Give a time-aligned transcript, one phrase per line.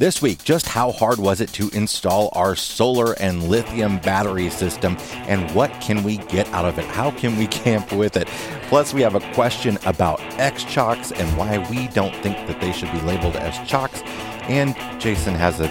[0.00, 4.96] This week, just how hard was it to install our solar and lithium battery system,
[5.28, 6.86] and what can we get out of it?
[6.86, 8.26] How can we camp with it?
[8.70, 12.72] Plus, we have a question about X chocks and why we don't think that they
[12.72, 14.00] should be labeled as chocks.
[14.48, 15.68] And Jason has a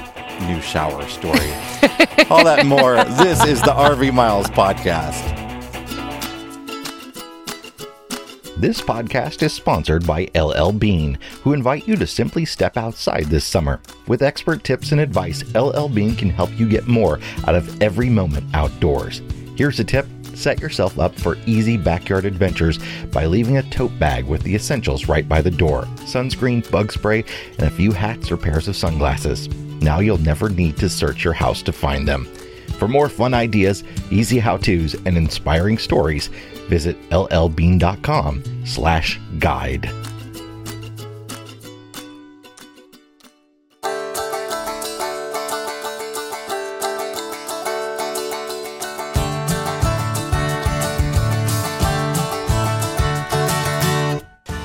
[0.47, 1.39] new shower story.
[2.29, 3.03] All that and more.
[3.03, 5.38] This is the RV Miles Podcast.
[8.59, 13.45] This podcast is sponsored by LL Bean, who invite you to simply step outside this
[13.45, 13.79] summer.
[14.05, 18.09] With expert tips and advice, LL Bean can help you get more out of every
[18.09, 19.21] moment outdoors.
[19.55, 22.79] Here's a tip set yourself up for easy backyard adventures
[23.13, 27.23] by leaving a tote bag with the essentials right by the door sunscreen, bug spray,
[27.59, 29.47] and a few hats or pairs of sunglasses.
[29.81, 32.25] Now you'll never need to search your house to find them.
[32.77, 36.29] For more fun ideas, easy how-tos, and inspiring stories,
[36.69, 39.89] visit llbean.com slash guide.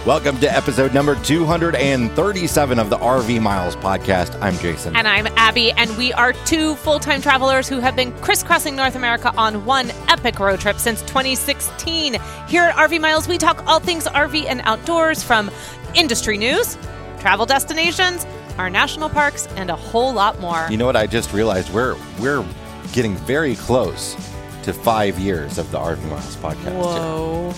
[0.06, 4.38] Welcome to episode number 237 of the RV Miles podcast.
[4.42, 4.94] I'm Jason.
[4.94, 8.96] And I'm Abby, and we are two full time travelers who have been crisscrossing North
[8.96, 12.18] America on one epic road trip since 2016.
[12.48, 15.50] Here at RV Miles, we talk all things RV and outdoors from
[15.94, 16.76] industry news,
[17.18, 18.26] travel destinations,
[18.58, 20.66] our national parks, and a whole lot more.
[20.70, 21.72] You know what I just realized?
[21.72, 22.44] We're we're
[22.92, 24.16] getting very close
[24.64, 26.78] to five years of the RV Miles podcast.
[26.78, 27.52] Whoa.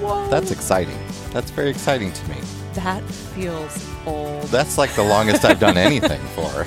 [0.00, 0.28] Whoa.
[0.28, 0.98] That's exciting.
[1.32, 2.36] That's very exciting to me.
[2.74, 4.44] That feels old.
[4.44, 6.66] That's like the longest I've done anything for,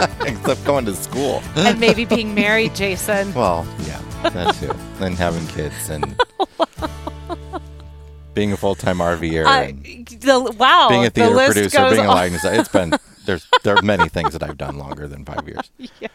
[0.26, 1.42] except going to school.
[1.56, 3.32] and maybe being married, Jason.
[3.32, 4.00] Well, yeah,
[4.30, 4.72] that too.
[5.04, 6.20] and having kids and
[8.34, 9.44] being a full time RVer.
[9.46, 9.72] Uh,
[10.18, 10.88] the, wow.
[10.88, 12.60] being a the theater list producer, being a lighting designer.
[12.60, 12.92] It's been
[13.24, 15.70] there's there are many things that I've done longer than five years.
[16.00, 16.08] Yeah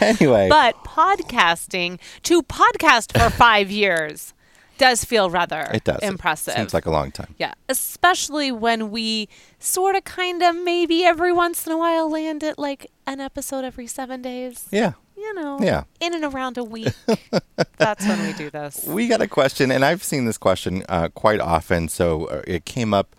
[0.00, 4.34] Anyway, But podcasting to podcast for five years
[4.78, 5.98] does feel rather it does.
[6.02, 6.54] It impressive.
[6.54, 7.34] seems like a long time.
[7.38, 9.28] yeah, especially when we
[9.58, 13.64] sort of, kind of, maybe every once in a while land at like an episode
[13.64, 14.66] every seven days.
[14.70, 14.92] Yeah.
[15.16, 15.84] You know, Yeah.
[16.00, 16.92] in and around a week.
[17.78, 18.84] That's when we do this.
[18.84, 21.88] We got a question, and I've seen this question uh, quite often.
[21.88, 23.16] So uh, it came up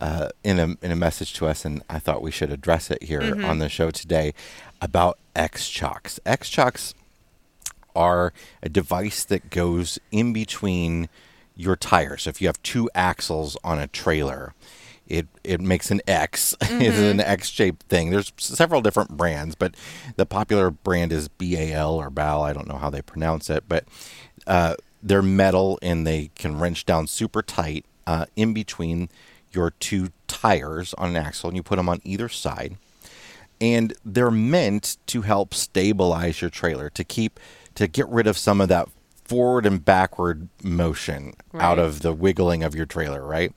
[0.00, 3.02] uh, in a in a message to us, and I thought we should address it
[3.02, 3.44] here Mm-hmm.
[3.44, 4.32] on the show today
[4.80, 6.18] about X chocks.
[6.24, 6.94] X chocks
[7.94, 8.32] are
[8.62, 11.08] a device that goes in between
[11.56, 12.22] your tires.
[12.22, 14.54] So if you have two axles on a trailer,
[15.06, 16.54] it it makes an X.
[16.60, 17.02] it's Mm-hmm.
[17.02, 18.10] an X-shaped thing.
[18.10, 19.74] There's several different brands, but
[20.16, 22.42] the popular brand is BAL or BAL.
[22.42, 23.84] I don't know how they pronounce it, but
[24.46, 29.08] uh, they're metal and they can wrench down super tight uh, in between
[29.52, 32.76] your two tires on an axle, and you put them on either side
[33.60, 37.38] and they're meant to help stabilize your trailer to keep
[37.74, 38.88] to get rid of some of that
[39.24, 43.52] forward and backward motion out of the wiggling of your trailer, right?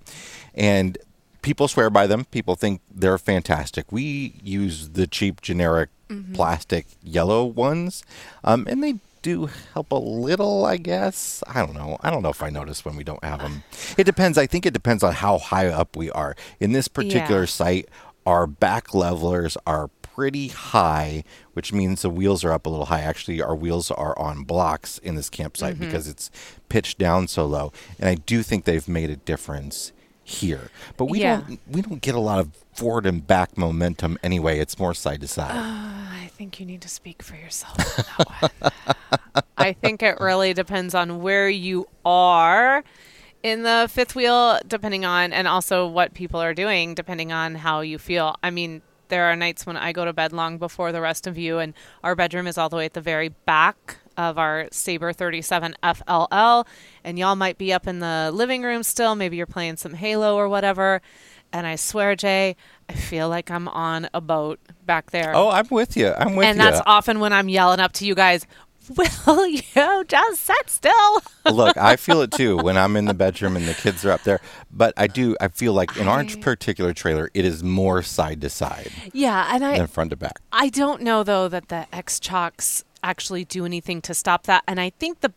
[0.55, 0.97] And
[1.41, 2.25] people swear by them.
[2.25, 3.91] People think they're fantastic.
[3.91, 5.89] We use the cheap generic
[6.33, 8.03] plastic yellow ones,
[8.45, 11.43] um, and they do help a little, I guess.
[11.47, 11.97] I don't know.
[12.01, 13.63] I don't know if I notice when we don't have them.
[13.97, 14.37] It depends.
[14.37, 16.33] I think it depends on how high up we are.
[16.61, 17.45] In this particular Yeah.
[17.47, 17.89] site,
[18.25, 21.23] our back levelers are pretty high,
[21.53, 23.01] which means the wheels are up a little high.
[23.01, 25.85] Actually, our wheels are on blocks in this campsite Mm-hmm.
[25.85, 26.31] because it's
[26.69, 27.71] pitched down so low.
[27.99, 29.91] And I do think they've made a difference
[30.23, 30.71] here.
[30.97, 31.41] But we Yeah.
[31.47, 34.57] don't we don't get a lot of forward and back momentum anyway.
[34.59, 35.51] It's more side to side.
[35.55, 39.43] I think you need to speak for yourself on that one.
[39.57, 42.83] I think it really depends on where you are
[43.43, 47.81] in the fifth wheel, depending on, and also what people are doing, depending on how
[47.81, 48.35] you feel.
[48.43, 51.37] I mean, there are nights when I go to bed long before the rest of
[51.37, 51.73] you, and
[52.03, 56.65] our bedroom is all the way at the very back of our Sabre 37 FLL,
[57.03, 59.15] and y'all might be up in the living room still.
[59.15, 61.01] Maybe you're playing some Halo or whatever.
[61.53, 62.57] And I swear, Jay,
[62.89, 66.09] I feel like I'm on a boat back there oh, I'm with you.
[66.09, 66.63] I'm with and you.
[66.65, 68.45] And that's often when I'm yelling up to you guys,
[69.25, 69.61] will you
[70.07, 71.21] just sit still?
[71.51, 74.23] Look, I feel it too when I'm in the bedroom and the kids are up
[74.23, 74.39] there.
[74.71, 75.35] But I do.
[75.41, 79.53] I feel like in our I- particular trailer, it is more side to side yeah,
[79.53, 80.39] and I than front to back.
[80.51, 84.63] I don't know though that the X chocks actually do anything to stop that.
[84.67, 85.33] And I think the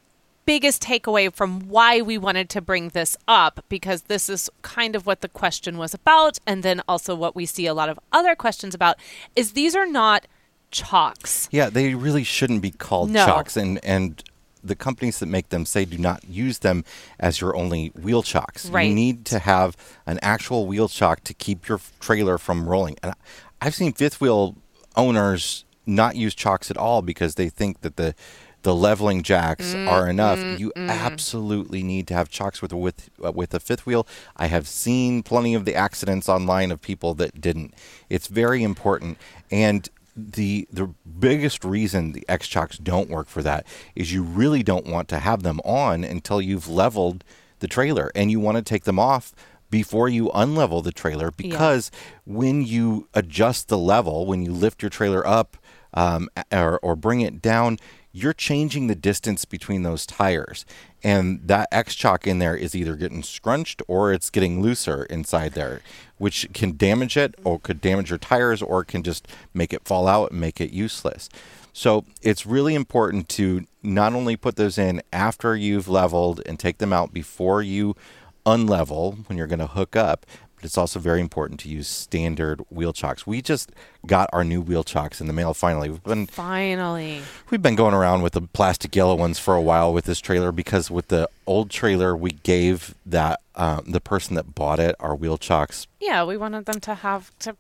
[0.47, 5.07] biggest takeaway from why we wanted to bring this up because this is kind of
[5.07, 8.35] what the question was about and then also what we see a lot of other
[8.35, 8.97] questions about
[9.37, 10.27] is these are not
[10.71, 11.49] chalks.
[11.51, 13.25] Yeah, they really shouldn't be called No.
[13.25, 14.23] chocks, and and
[14.63, 16.85] the companies that make them say do not use them
[17.19, 18.69] as your only wheel chocks.
[18.69, 18.89] Right.
[18.89, 19.77] You need to have
[20.07, 22.97] an actual wheel chock to keep your trailer from rolling.
[23.03, 23.15] And
[23.61, 24.57] I've seen fifth wheel
[24.97, 28.15] owners not use chocks at all because they think that the
[28.63, 30.61] the leveling jacks mm, are mm, enough.
[30.61, 30.91] You mm.
[30.91, 34.07] absolutely need to have chocks with with uh, with a fifth wheel.
[34.37, 37.75] I have seen plenty of the accidents online of people that didn't.
[38.11, 39.17] It's very important
[39.51, 44.63] and the the biggest reason the X chocks don't work for that is you really
[44.63, 47.25] don't want to have them on until you've leveled
[47.61, 49.35] the trailer and you want to take them off
[49.71, 51.91] before you unlevel the trailer because
[52.25, 55.57] when you adjust the level when you lift your trailer up
[55.95, 57.79] um, or, or bring it down
[58.13, 60.67] you're changing the distance between those tires.
[61.05, 65.53] And that X chock in there is either getting scrunched or it's getting looser inside
[65.53, 65.81] there
[66.21, 70.07] which can damage it or could damage your tires or can just make it fall
[70.07, 71.31] out and make it useless.
[71.73, 76.77] So it's really important to not only put those in after you've leveled and take
[76.77, 77.97] them out before you
[78.45, 80.27] unlevel when you're going to hook up,
[80.61, 83.27] but it's also very important to use standard wheel chocks.
[83.27, 83.73] We just
[84.07, 85.89] got our new wheel chocks in the mail finally.
[85.89, 87.23] We've been Finally.
[87.51, 90.53] we've been going around with the plastic yellow ones for a while with this trailer
[90.53, 95.15] because with the old trailer we gave that um, the person that bought it our
[95.17, 97.57] wheel chocks Yeah, we wanted them to have to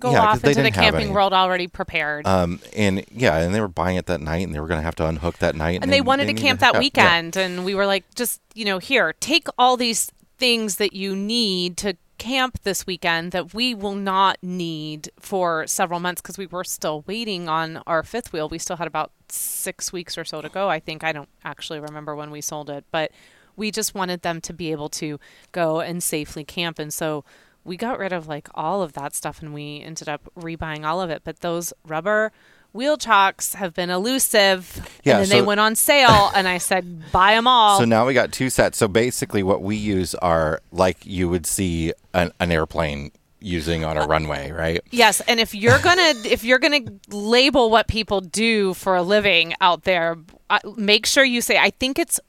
[0.00, 2.26] go Yeah, off into the camping world already prepared.
[2.26, 4.84] um, and yeah and they were buying it that night and they were going to
[4.84, 6.74] have to unhook that night and they wanted to camp hook that up.
[6.74, 6.80] Yeah.
[6.80, 11.14] weekend and we were like just you know here take all these things that you
[11.14, 16.46] need to camp this weekend that we will not need for several months because we
[16.46, 18.48] were still waiting on our fifth wheel.
[18.48, 21.02] We still had about six weeks or so to go i think.
[21.02, 23.10] I don't actually remember when we sold it but
[23.56, 25.20] we just wanted them to be able to
[25.52, 26.78] go and safely camp.
[26.78, 27.24] And so
[27.64, 31.00] we got rid of like all of that stuff and we ended up rebuying all
[31.00, 31.22] of it.
[31.24, 32.32] But those rubber
[32.72, 37.02] wheel chocks have been elusive Yeah, and then they went on sale and i said
[37.12, 38.78] buy them all So now we got two sets.
[38.78, 43.96] So basically, what we use are like you would see an, an airplane using on
[43.96, 44.80] a runway, right?
[44.90, 49.54] yes and if you're gonna if you're gonna label what people do for a living
[49.60, 50.16] out there
[50.50, 52.20] uh, make sure you say i think it's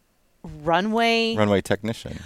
[0.63, 2.19] runway Runway technician.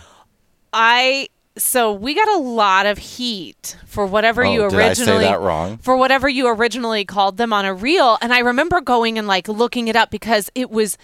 [0.71, 5.03] I so we got a lot of heat for whatever Oh, you did I say
[5.03, 5.77] originally that wrong?
[5.77, 9.47] for whatever you originally called them on a reel and I remember going and like
[9.47, 10.97] looking it up because it was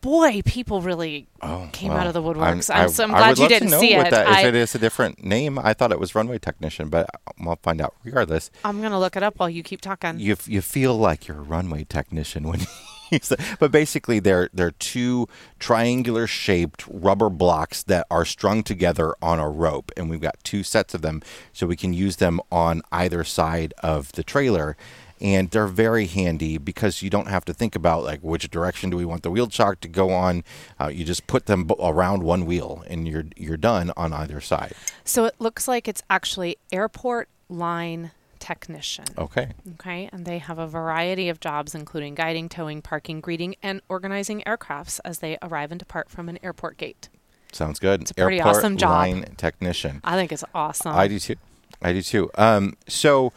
[0.00, 2.70] boy people really oh, came out of the woodworks.
[2.74, 4.10] I'm, so I'm glad you didn't know see it.
[4.10, 7.08] That, I, if it is a different name, I thought it was runway technician, but
[7.14, 7.94] uh, I'll find out.
[8.04, 10.18] Regardless, I'm going to look it up while you keep talking.
[10.18, 12.66] you you feel like you're a runway technician when you
[13.20, 13.40] use it.
[13.58, 15.28] But basically, they're they're two
[15.58, 20.62] triangular shaped rubber blocks that are strung together on a rope, and we've got two
[20.62, 21.22] sets of them,
[21.52, 24.76] so we can use them on either side of the trailer.
[25.20, 28.96] And they're very handy because you don't have to think about like which direction do
[28.96, 30.42] we want the wheel chock to go on.
[30.80, 34.72] Uh, you just put them around one wheel, and you're you're done on either side.
[35.04, 38.10] so it looks like it's actually airport line
[38.42, 39.04] technician.
[39.16, 39.52] Okay.
[39.74, 44.42] Okay, and they have a variety of jobs, including guiding, towing, parking, greeting, and organizing
[44.42, 47.08] aircrafts as they arrive and depart from an airport gate.
[47.52, 48.02] Sounds good.
[48.02, 48.90] It's a pretty Airport awesome job.
[48.90, 50.00] line technician.
[50.02, 50.92] I think it's awesome.
[50.94, 51.36] I do too.
[51.80, 52.30] I do too.
[52.36, 53.32] Um, so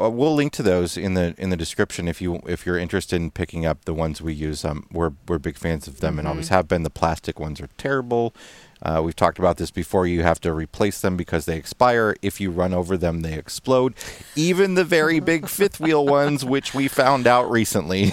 [0.00, 3.16] uh, we'll link to those in the in the description if you if you're interested
[3.16, 4.64] in picking up the ones we use.
[4.64, 6.82] Um, we're we're big fans of them and always have been.
[6.84, 8.34] The plastic ones are terrible.
[8.82, 10.06] Uh, we've talked about this before.
[10.06, 12.14] You have to replace them because they expire.
[12.22, 13.94] If you run over them, they explode.
[14.36, 18.12] Even the very big fifth wheel ones, which we found out recently.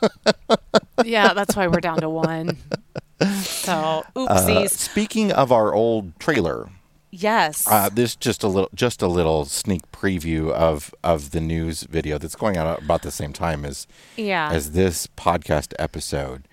[1.04, 2.58] yeah, that's why we're down to one.
[3.42, 4.70] So, Uh, oopsies.
[4.70, 6.68] speaking of our old trailer,
[7.10, 7.66] yes.
[7.68, 12.18] Uh, this just a little, just a little sneak preview of of the news video
[12.18, 14.50] that's going out about the same time as yeah.
[14.52, 16.46] as this podcast episode.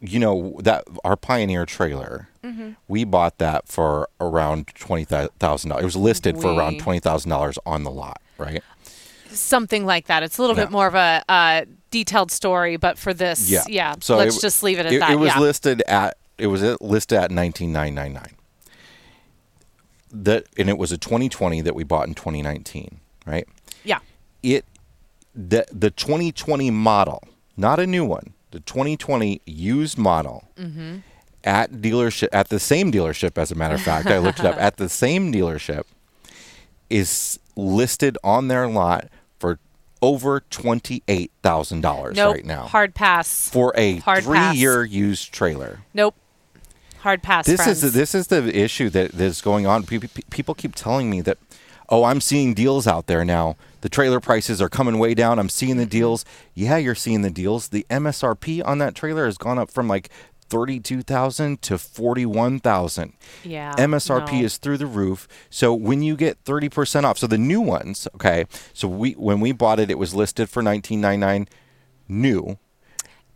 [0.00, 2.72] You know that our Pioneer trailer, Mm-hmm.
[2.88, 5.82] we bought that for around twenty thousand dollars.
[5.82, 8.62] It was listed for around twenty thousand dollars on the lot, right?
[9.30, 10.22] Something like that.
[10.22, 13.64] It's a little bit more of a uh, detailed story, but for this, Yeah.
[13.66, 13.94] yeah.
[14.00, 15.10] So let's it- just leave it at It, that.
[15.12, 15.40] it was yeah.
[15.40, 18.34] listed at it was listed at nineteen nine nine nine.
[20.12, 23.48] That and it was a twenty twenty that we bought in twenty nineteen, right?
[23.84, 23.98] yeah.
[24.42, 24.64] it
[25.34, 27.20] the the 2020 model,
[27.56, 30.98] not a new one, the 2020 used model Mm-hmm.
[31.42, 34.56] at dealership at the same dealership as a matter of fact, I looked it up
[34.68, 35.82] at the same dealership
[36.88, 39.08] is listed on their lot
[39.38, 39.58] for
[40.02, 42.34] over $28,000 Nope.
[42.34, 43.48] right now Hard pass.
[43.48, 44.54] for a Hard pass.
[44.54, 45.80] 3-year used trailer.
[45.92, 46.14] Nope.
[47.00, 47.46] Hard pass.
[47.46, 47.82] This friends.
[47.84, 49.84] is this is the issue that that's going on.
[49.84, 51.36] People keep telling me that,
[51.90, 53.56] oh, I'm seeing deals out there now.
[53.84, 55.38] The trailer prices are coming way down.
[55.38, 56.24] I'm seeing the deals.
[56.54, 57.68] Yeah, you're seeing the deals.
[57.68, 60.08] The MSRP on that trailer has gone up from like
[60.48, 63.12] 32,000 to 41,000.
[63.44, 63.74] Yeah.
[63.76, 64.44] MSRP no.
[64.46, 65.28] is through the roof.
[65.50, 68.46] So when you get 30% off, so the new ones, okay.
[68.72, 71.46] So we when we bought it it was listed for 1999
[72.08, 72.56] new.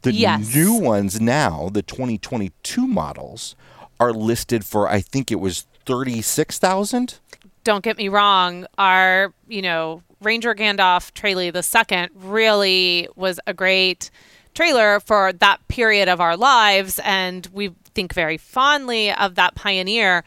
[0.01, 0.55] The Yes.
[0.55, 3.55] new ones now, the 2022 models
[4.01, 7.19] are listed for I think it was 36,000.
[7.65, 13.55] don't get me wrong, our, you know, Ranger Gandalf Trailey the second really was a
[13.55, 14.11] great
[14.55, 20.25] trailer for that period of our lives and we think very fondly of that pioneer.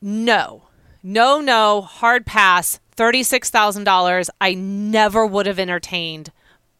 [0.00, 0.64] No.
[1.02, 2.80] No, no, hard pass.
[2.96, 4.28] $36,000.
[4.40, 6.32] I never would have entertained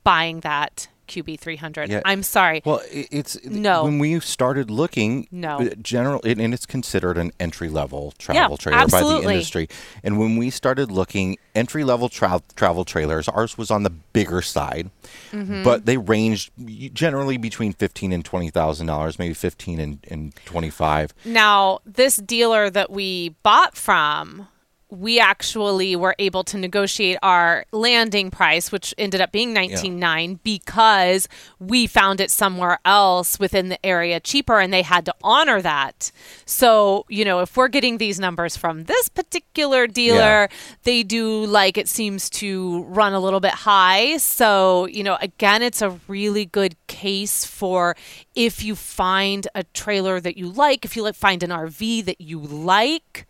[0.05, 1.88] buying that QB300.
[1.88, 2.00] Yeah.
[2.05, 2.62] I'm sorry.
[2.64, 3.85] Well, it's No.
[3.85, 5.26] when we started looking.
[5.31, 5.59] No.
[5.59, 9.69] uh, general, and it's considered an entry level travel trailer by the industry.
[10.05, 14.40] And when we started looking, entry level tra- travel trailers, ours was on the bigger
[14.43, 14.90] side,
[15.33, 15.64] Mm-hmm.
[15.64, 16.52] but they ranged
[16.95, 21.12] generally between fifteen and twenty thousand dollars, maybe fifteen and, and twenty five.
[21.25, 24.47] Now, this dealer that we bought from,
[24.90, 30.40] we actually were able to negotiate our landing price, which ended up being nineteen nine,
[30.42, 31.28] because
[31.59, 36.11] we found it somewhere else within the area cheaper, and they had to honor that.
[36.44, 40.49] So, you know, if we're getting these numbers from this particular dealer,
[40.82, 44.16] they do like it seems to run a little bit high.
[44.16, 47.97] So, you know, again, it's a really good case for
[48.35, 52.20] if you find a trailer that you like, if you like find an RV that
[52.20, 53.26] you like,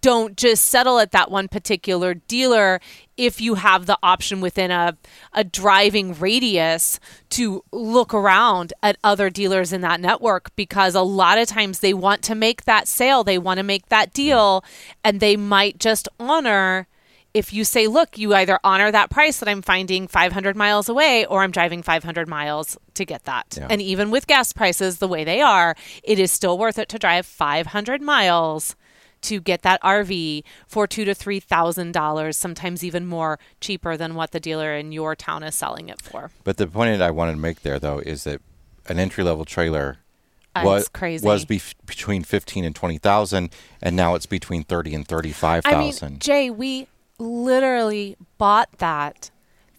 [0.00, 2.80] don't just settle at that one particular dealer
[3.16, 4.96] if you have the option within a,
[5.32, 11.38] a driving radius to look around at other dealers in that network because a lot
[11.38, 14.64] of times they want to make that sale, they want to make that deal,
[15.02, 16.86] and they might just honor
[17.34, 21.26] if you say, look, you either honor that price that I'm finding 500 miles away
[21.26, 23.56] or I'm driving 500 miles to get that.
[23.56, 23.68] Yeah.
[23.70, 26.98] And even with gas prices the way they are, it is still worth it to
[26.98, 28.74] drive 500 miles
[29.22, 34.14] to get that RV for two to three thousand dollars, sometimes even more cheaper than
[34.14, 36.30] what the dealer in your town is selling it for.
[36.44, 38.40] But the point that I wanted to make there, though, is that
[38.86, 39.98] an entry level trailer
[40.56, 41.24] was crazy.
[41.24, 43.50] was bef between fifteen and twenty thousand,
[43.82, 46.06] and now it's between thirty and thirty five thousand.
[46.06, 46.18] I mean.
[46.18, 49.30] Jay, we literally bought that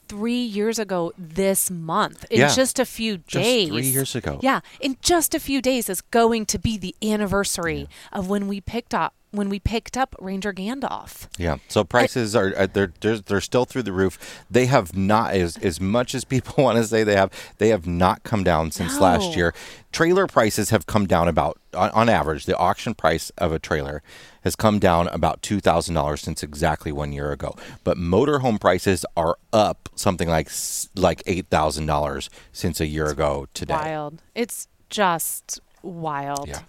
[0.07, 2.47] three years ago this month in Yeah.
[2.53, 3.69] just a few Just days.
[3.69, 4.39] three years ago.
[4.41, 8.59] Yeah, in just a few days is going to be the anniversary of when we
[8.59, 11.27] picked up when we picked up Ranger Gandalf.
[11.37, 11.57] Yeah.
[11.67, 14.43] So prices are uh, they're, they're they're still through the roof.
[14.49, 17.31] They have not as as much as people want to say they have.
[17.57, 19.01] They have not come down since No.
[19.03, 19.53] last year.
[19.91, 22.45] Trailer prices have come down about on, on average.
[22.45, 24.01] The auction price of a trailer
[24.43, 27.55] has come down about two thousand dollars since exactly one year ago.
[27.83, 30.49] But motorhome prices are up something like
[30.95, 33.73] like eight thousand dollars since a year ago today.
[33.75, 34.21] Wild.
[34.33, 36.47] It's just wild.
[36.47, 36.61] Yeah.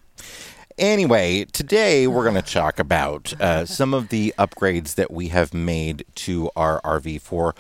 [0.80, 5.52] Anyway, today we're going to talk about uh, some of the upgrades that we have
[5.52, 7.54] made to our RV for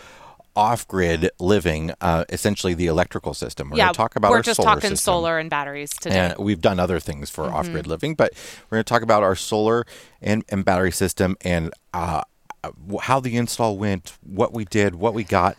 [0.56, 3.68] off-grid living, uh, essentially the electrical system.
[3.68, 4.96] We're yeah, going to talk about we're our just solar talking system.
[4.96, 6.16] solar and batteries today.
[6.18, 7.56] And we've done other things for Mm-hmm.
[7.56, 8.32] off-grid living, but
[8.70, 9.84] we're going to talk about our solar
[10.22, 12.22] and, and battery system and uh,
[12.64, 12.70] uh,
[13.02, 15.58] how the install went, what we did, what we got,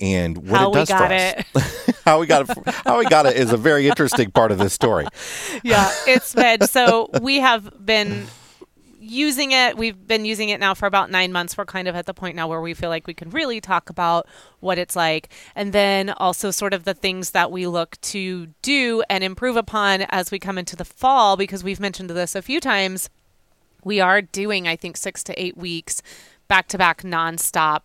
[0.00, 1.46] and what How it we does got for it.
[1.54, 2.00] us.
[2.04, 2.74] how we got it.
[2.84, 5.06] How we got it is a very interesting part of this story.
[5.62, 8.26] yeah, it's been so we have been
[8.98, 9.76] using it.
[9.76, 11.56] We've been using it now for about nine months.
[11.56, 13.90] We're kind of at the point now where we feel like we can really talk
[13.90, 14.26] about
[14.60, 19.02] what it's like, and then also sort of the things that we look to do
[19.10, 21.36] and improve upon as we come into the fall.
[21.36, 23.10] Because we've mentioned this a few times,
[23.84, 26.02] we are doing I think six to eight weeks
[26.48, 27.82] back to back nonstop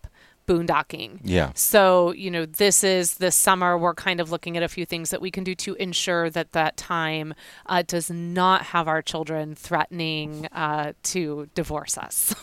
[0.48, 1.20] boondocking.
[1.22, 1.52] Yeah.
[1.54, 5.10] So, you know, this is this summer, we're kind of looking at a few things
[5.10, 7.34] that we can do to ensure that that time
[7.66, 12.34] uh, does not have our children threatening uh, to divorce us.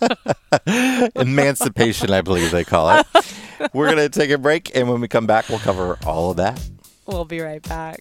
[1.16, 3.06] Emancipation, I believe they call it.
[3.72, 6.36] We're going to take a break, and when we come back, we'll cover all of
[6.36, 6.62] that.
[7.06, 8.00] we'll be right back.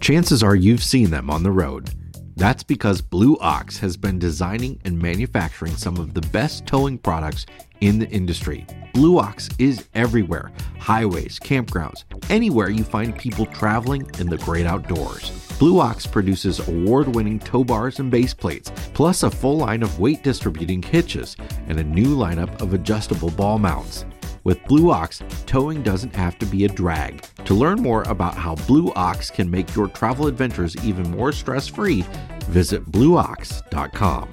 [0.00, 1.90] Chances are you've seen them on the road.
[2.36, 7.46] That's because Blue Ox has been designing and manufacturing some of the best towing products
[7.80, 8.66] in the industry.
[8.92, 15.30] Blue Ox is everywhere highways, campgrounds, anywhere you find people traveling in the great outdoors.
[15.58, 19.98] Blue Ox produces award winning tow bars and base plates, plus a full line of
[19.98, 21.36] weight distributing hitches
[21.68, 24.04] and a new lineup of adjustable ball mounts.
[24.44, 27.24] With Blue Ox, towing doesn't have to be a drag.
[27.46, 31.66] To learn more about how Blue Ox can make your travel adventures even more stress
[31.66, 32.04] free,
[32.48, 34.28] visit blueox.com.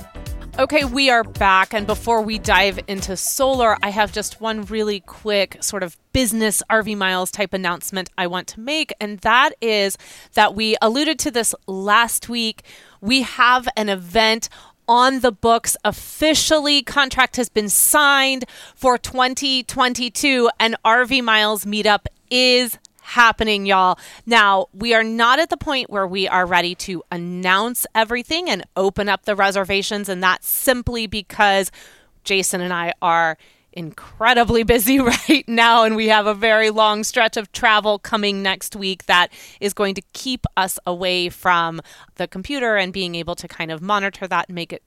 [0.60, 1.74] Okay, we are back.
[1.74, 6.62] And before we dive into solar, I have just one really quick sort of business
[6.70, 8.92] RV Miles type announcement I want to make.
[9.00, 9.98] And that is
[10.34, 12.64] that we alluded to this last week.
[13.00, 14.50] We have an event
[14.88, 16.82] on the books officially.
[16.82, 18.46] Contract has been signed
[18.76, 24.00] for 2022, and RV Miles meetup is happening, y'all.
[24.26, 28.64] Now, we are not at the point where we are ready to announce everything and
[28.76, 31.72] open up the reservations, and that's simply because
[32.24, 33.38] Jason and I are
[33.74, 35.00] incredibly busy
[35.30, 39.32] right now, and we have a very long stretch of travel coming next week that
[39.60, 41.82] is going to keep us away from
[42.16, 44.84] the computer and being able to kind of monitor that and make it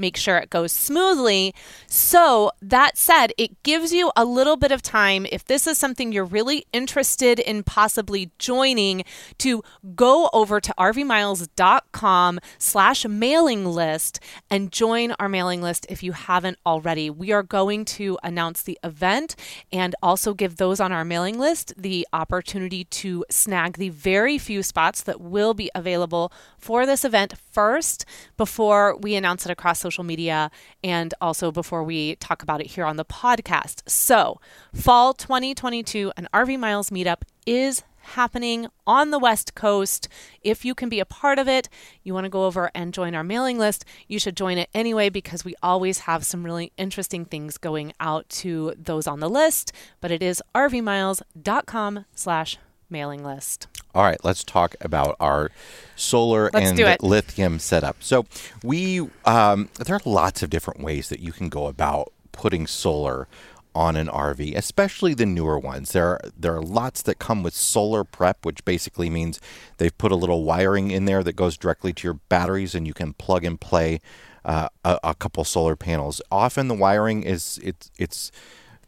[0.00, 1.54] make sure it goes smoothly.
[1.86, 6.10] So, that said, it gives you a little bit of time if this is something
[6.10, 9.04] you're really interested in possibly joining
[9.38, 9.62] to
[9.94, 16.58] go over to rvmiles.com slash mailing list and join our mailing list if you haven't
[16.64, 17.10] already.
[17.10, 19.36] We are going to announce the event
[19.72, 24.62] and also give those on our mailing list the opportunity to snag the very few
[24.62, 28.04] spots that will be available for this event first
[28.36, 30.50] before we announce it across social media
[30.82, 33.88] and also before we talk about it here on the podcast.
[33.88, 34.40] So,
[34.74, 40.08] fall 2022, an RV Miles meetup is happening on the West Coast.
[40.42, 41.68] If you can be a part of it,
[42.02, 45.08] you want to go over and join our mailing list, you should join it anyway
[45.08, 49.72] because we always have some really interesting things going out to those on the list.
[50.00, 52.58] But it is rvmiles.com slash
[52.90, 53.66] mailing list.
[53.94, 55.50] All right, let's talk about our
[55.96, 57.96] solar Let's and lithium setup.
[58.00, 58.26] So
[58.62, 63.26] we um, there are lots of different ways that you can go about putting solar
[63.74, 65.92] on an RV, especially the newer ones.
[65.92, 69.40] There are, there are lots that come with solar prep, which basically means
[69.78, 72.94] they've put a little wiring in there that goes directly to your batteries, and you
[72.94, 74.00] can plug and play
[74.44, 76.20] uh, a, a couple solar panels.
[76.30, 78.32] Often the wiring is it's it's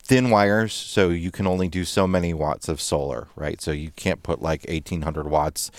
[0.03, 3.61] thin wires, so you can only do so many watts of solar, right?
[3.61, 5.71] So you can't put like 1800 watts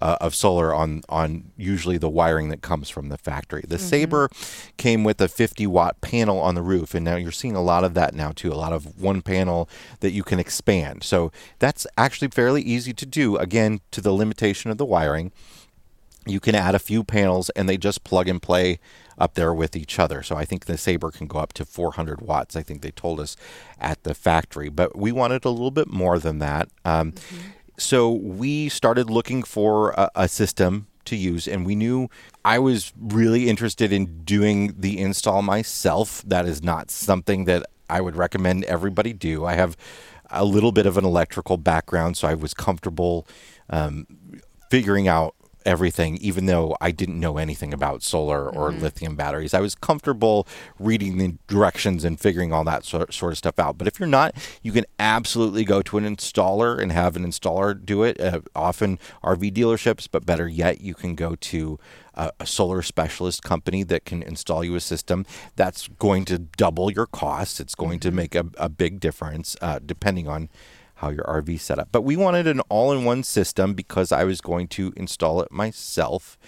[0.00, 3.64] uh, of solar on on usually the wiring that comes from the factory.
[3.66, 4.30] The Sabre
[4.76, 7.84] came with a 50 watt panel on the roof, and now you're seeing a lot
[7.84, 8.52] of that now too.
[8.52, 9.68] A lot of one panel
[10.00, 11.02] that you can expand.
[11.02, 13.36] So that's actually fairly easy to do.
[13.36, 15.32] Again, to the limitation of the wiring
[16.26, 18.78] you can add a few panels and they just plug and play
[19.18, 20.22] up there with each other.
[20.22, 22.56] So I think the Sabre can go up to 400 watts.
[22.56, 23.36] I think they told us
[23.80, 26.68] at the factory, but we wanted a little bit more than that.
[26.84, 27.14] Um,
[27.78, 32.08] So we started looking for a, a system to use, and we knew
[32.44, 36.22] I was really interested in doing the install myself.
[36.26, 39.44] That is not something that I would recommend everybody do.
[39.44, 39.76] I have
[40.30, 43.26] a little bit of an electrical background, so I was comfortable
[43.68, 44.06] um,
[44.70, 49.54] figuring out everything, even though I didn't know anything about solar or lithium batteries.
[49.54, 50.46] I was comfortable
[50.78, 53.78] reading the directions and figuring all that sort, sort of stuff out.
[53.78, 57.82] But if you're not, you can absolutely go to an installer and have an installer
[57.84, 58.20] do it.
[58.20, 61.78] Uh, often RV dealerships, but better yet, you can go to
[62.14, 66.90] a, a solar specialist company that can install you a system that's going to double
[66.90, 67.60] your costs.
[67.60, 70.48] It's going to make a, a big difference uh, depending on
[71.02, 71.88] how your RV set up.
[71.90, 76.38] But we wanted an all-in-one system because I was going to install it myself.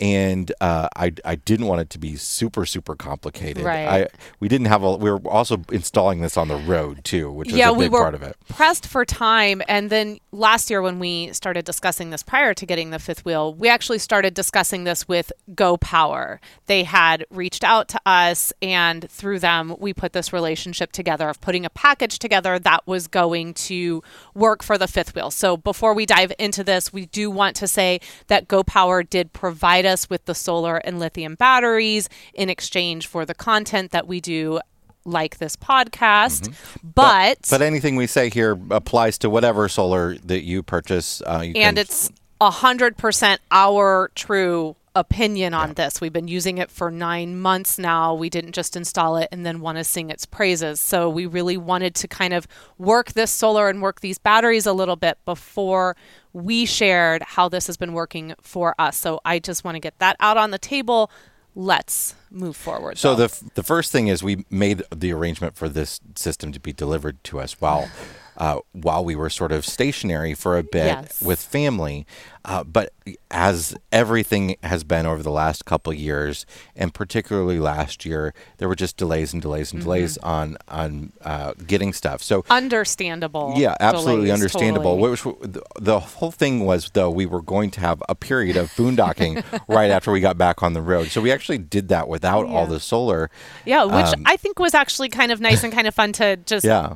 [0.00, 3.64] And uh, I, I didn't want it to be super super complicated.
[3.64, 3.88] Right.
[3.88, 4.08] I
[4.40, 7.70] we didn't have a we were also installing this on the road too, which yeah,
[7.70, 8.36] was a we big were part of it.
[8.48, 9.62] pressed for time.
[9.68, 13.54] And then last year, when we started discussing this prior to getting the fifth wheel,
[13.54, 16.40] we actually started discussing this with Go Power.
[16.66, 21.40] They had reached out to us, and through them, we put this relationship together of
[21.40, 24.02] putting a package together that was going to
[24.34, 25.30] work for the fifth wheel.
[25.30, 29.32] So before we dive into this, we do want to say that Go Power did
[29.32, 34.20] provide us with the solar and lithium batteries in exchange for the content that we
[34.20, 34.60] do.
[35.04, 40.62] Like this podcast, but, But anything we say here applies to whatever solar that you
[40.62, 41.22] purchase.
[41.22, 42.10] Uh, you and can, it's
[42.42, 46.00] a hundred percent our true opinion on this.
[46.00, 48.14] We've been using it for nine months now.
[48.14, 50.80] We didn't just install it and then want to sing its praises.
[50.80, 52.46] So we really wanted to kind of
[52.78, 55.96] work this solar and work these batteries a little bit before
[56.32, 58.96] we shared how this has been working for us.
[58.96, 61.10] So I just want to get that out on the table.
[61.54, 62.98] Let's move forward.
[62.98, 63.16] So though.
[63.16, 66.72] the f- the first thing is we made the arrangement for this system to be
[66.72, 67.90] delivered to us while
[68.38, 71.20] uh, while we were sort of stationary for a bit Yes.
[71.20, 72.06] with family.
[72.44, 72.92] Uh, but
[73.30, 78.68] as everything has been over the last couple of years, and particularly last year, there
[78.68, 80.26] were just delays and delays and delays Mm-hmm.
[80.28, 82.22] on on uh, getting stuff.
[82.22, 83.54] So Understandable.
[83.56, 84.96] yeah, absolutely delays, understandable.
[84.96, 85.10] totally.
[85.10, 88.70] Which the, the whole thing was though we were going to have a period of
[88.74, 91.08] boondocking right after we got back on the road.
[91.08, 93.30] So we actually did that without all the solar.
[93.66, 96.36] Yeah, which Um, I think was actually kind of nice and kind of fun to
[96.36, 96.94] just Yeah.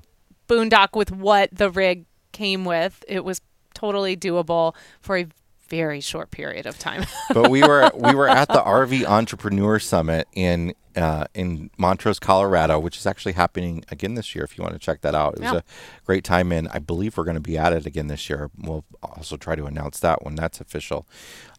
[0.53, 3.05] Boondock with what the rig came with.
[3.09, 3.41] It was
[3.75, 5.27] totally doable for a
[5.69, 7.05] very short period of time.
[7.35, 12.79] but we were we were at the RV Entrepreneur Summit in uh, in Montrose, Colorado,
[12.79, 14.45] which is actually happening again this year.
[14.45, 15.59] If you want to check that out, it was Yeah.
[15.59, 15.63] a
[16.05, 18.51] great time, and I believe we're going to be at it again this year.
[18.59, 21.07] We'll also try to announce that when that's official.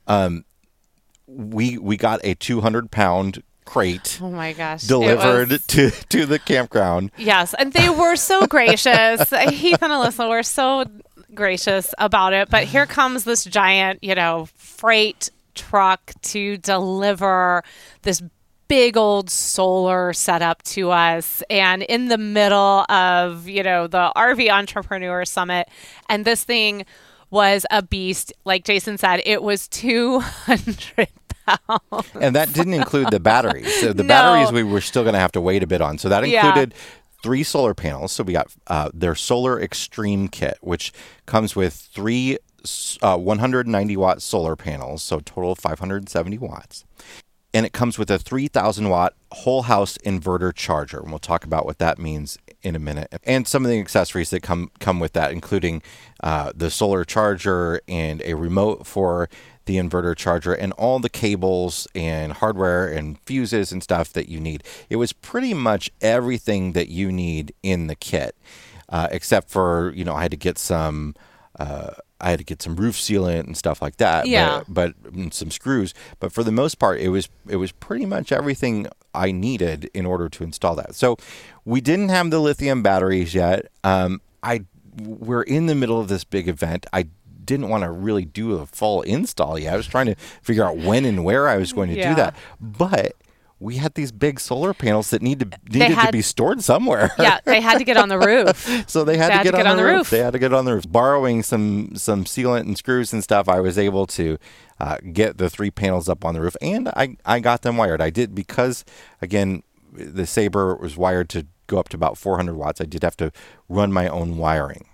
[0.06, 0.45] Um,
[1.25, 4.84] we we got a 200 pound crate oh my gosh.
[4.84, 7.12] delivered was- to to the campground.
[7.17, 9.30] Yes, and they were so gracious.
[9.30, 10.86] Heath and Alyssa were so
[11.34, 12.49] gracious about it.
[12.49, 17.63] But here comes this giant, you know, freight truck to deliver
[18.04, 18.21] this
[18.67, 24.49] big old solar setup to us and in the middle of, you know, the RV
[24.49, 25.67] Entrepreneur Summit
[26.10, 26.86] and this thing
[27.30, 28.34] was a beast.
[28.45, 31.08] Like Jason said, it was 200
[31.45, 32.08] pounds.
[32.21, 33.73] and that didn't include the batteries.
[33.79, 34.08] So the No.
[34.08, 35.97] batteries we were still going to have to wait a bit on.
[35.97, 36.45] So that Yeah.
[36.47, 36.73] included
[37.21, 38.12] three solar panels.
[38.12, 40.91] So we got uh, their Solar Extreme kit, which
[41.25, 42.38] comes with three
[43.01, 46.86] uh, 190 watt solar panels, so total of 570 watts.
[47.56, 51.65] And it comes with a 3,000 watt whole house inverter charger, and we'll talk about
[51.65, 53.13] what that means in a minute.
[53.25, 55.84] And some of the accessories that come come with that, including
[56.23, 59.29] uh, the solar charger and a remote for
[59.65, 64.39] the inverter charger, and all the cables and hardware and fuses and stuff that you
[64.39, 64.63] need.
[64.89, 68.36] It was pretty much everything that you need in the kit,
[68.89, 71.15] uh, except for you know I had to get some.
[71.60, 74.28] Uh, I had to get some roof sealant and stuff like that.
[74.28, 74.63] Yeah.
[74.67, 75.93] But, but some screws.
[76.21, 80.06] But for the most part, it was it was pretty much everything I needed in
[80.06, 80.95] order to install that.
[80.95, 81.17] So
[81.65, 83.69] we didn't have the lithium batteries yet.
[83.84, 84.65] Um, I
[85.02, 86.86] we're in the middle of this big event.
[86.93, 87.08] I
[87.45, 89.73] didn't want to really do a full install yet.
[89.73, 92.10] I was trying to figure out when and where I was going to Yeah.
[92.10, 92.36] do that.
[92.60, 93.13] But
[93.60, 97.12] we had these big solar panels that need to needed to be stored somewhere.
[97.17, 98.67] yeah, they had to get on the roof.
[98.89, 99.97] So they had, They to, get on, the roof.
[99.99, 100.10] roof.
[100.10, 100.86] They had to get on the roof.
[100.91, 104.38] Borrowing some some sealant and screws and stuff, I was able to
[104.82, 108.01] uh, get the three panels up on the roof, and I I got them wired.
[108.01, 108.84] I did because
[109.21, 112.82] again, the Sabre was wired to go up to about 400 watts.
[112.82, 113.32] I did have to
[113.69, 114.86] run my own wiring.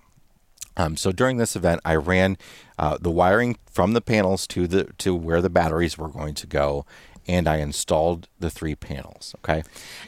[0.80, 2.38] Um, so during this event, I ran
[2.78, 6.46] uh, the wiring from the panels to the to where the batteries were going to
[6.46, 6.86] go,
[7.28, 9.34] and I installed the three panels.
[9.38, 9.62] Okay.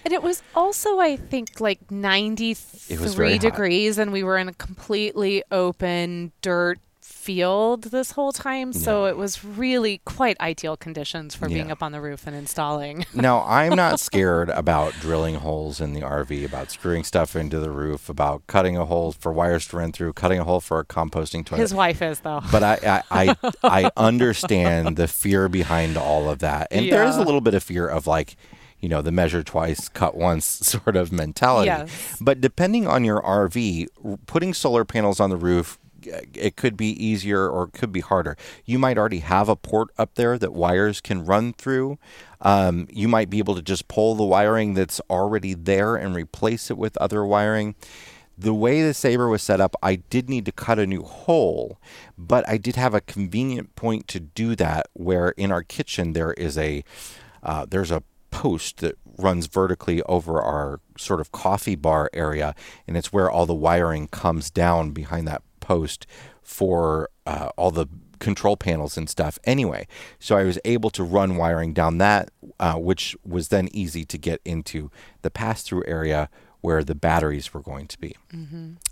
[0.04, 3.40] And it was also, I think, like It 93 very hot.
[3.40, 8.72] degrees, and we were in a completely open dirt field this whole time.
[8.72, 13.06] So it was really quite ideal conditions for being up on the roof and installing.
[13.14, 17.70] Now, I'm not scared about drilling holes in the RV, about screwing stuff into the
[17.70, 20.84] roof, about cutting a hole for wires to run through, cutting a hole for a
[20.84, 21.60] composting toilet.
[21.60, 22.40] His wife is, though.
[22.50, 26.68] but I, I, I, I understand the fear behind all of that.
[26.72, 28.36] And there is a little bit of fear of like,
[28.80, 31.66] you know, the measure twice, cut once sort of mentality.
[31.66, 32.16] Yes.
[32.20, 33.86] But depending on your RV,
[34.26, 38.36] putting solar panels on the roof, it could be easier or it could be harder.
[38.64, 41.98] You might already have a port up there that wires can run through.
[42.40, 46.70] Um, you might be able to just pull the wiring that's already there and replace
[46.70, 47.74] it with other wiring.
[48.36, 51.78] The way the Sabre was set up, I did need to cut a new hole,
[52.16, 56.32] but I did have a convenient point to do that where in our kitchen there
[56.32, 56.82] is a
[57.42, 62.54] uh, there's a post that runs vertically over our sort of coffee bar area,
[62.88, 66.06] and it's where all the wiring comes down behind that post
[66.42, 67.86] for uh, all the
[68.18, 69.86] control panels and stuff anyway.
[70.20, 74.18] So I was able to run wiring down that, uh, which was then easy to
[74.18, 74.90] get into
[75.22, 76.28] the pass through area
[76.60, 78.14] where the batteries were going to be.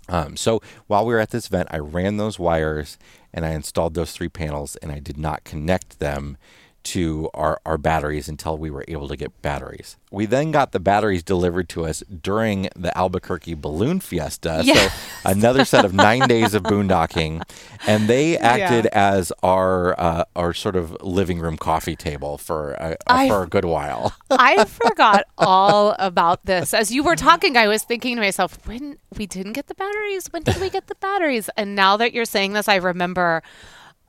[0.09, 2.97] Um, so while we were at this event, I ran those wires
[3.33, 6.35] and I installed those three panels, and I did not connect them
[6.83, 9.97] to our, our batteries until we were able to get batteries.
[10.09, 14.61] We then got the batteries delivered to us during the Albuquerque Balloon Fiesta.
[14.63, 14.93] Yes.
[15.23, 17.43] So another set of nine days of boondocking,
[17.87, 22.97] and they acted as our uh, our sort of living room coffee table for a,
[23.07, 24.13] I- for a good while.
[24.31, 26.73] I forgot all about this.
[26.73, 30.27] As you were talking, I was thinking to myself, when we didn't get the batteries,
[30.33, 31.49] when did we get the batteries?
[31.55, 33.43] And now that you're saying this, I remember,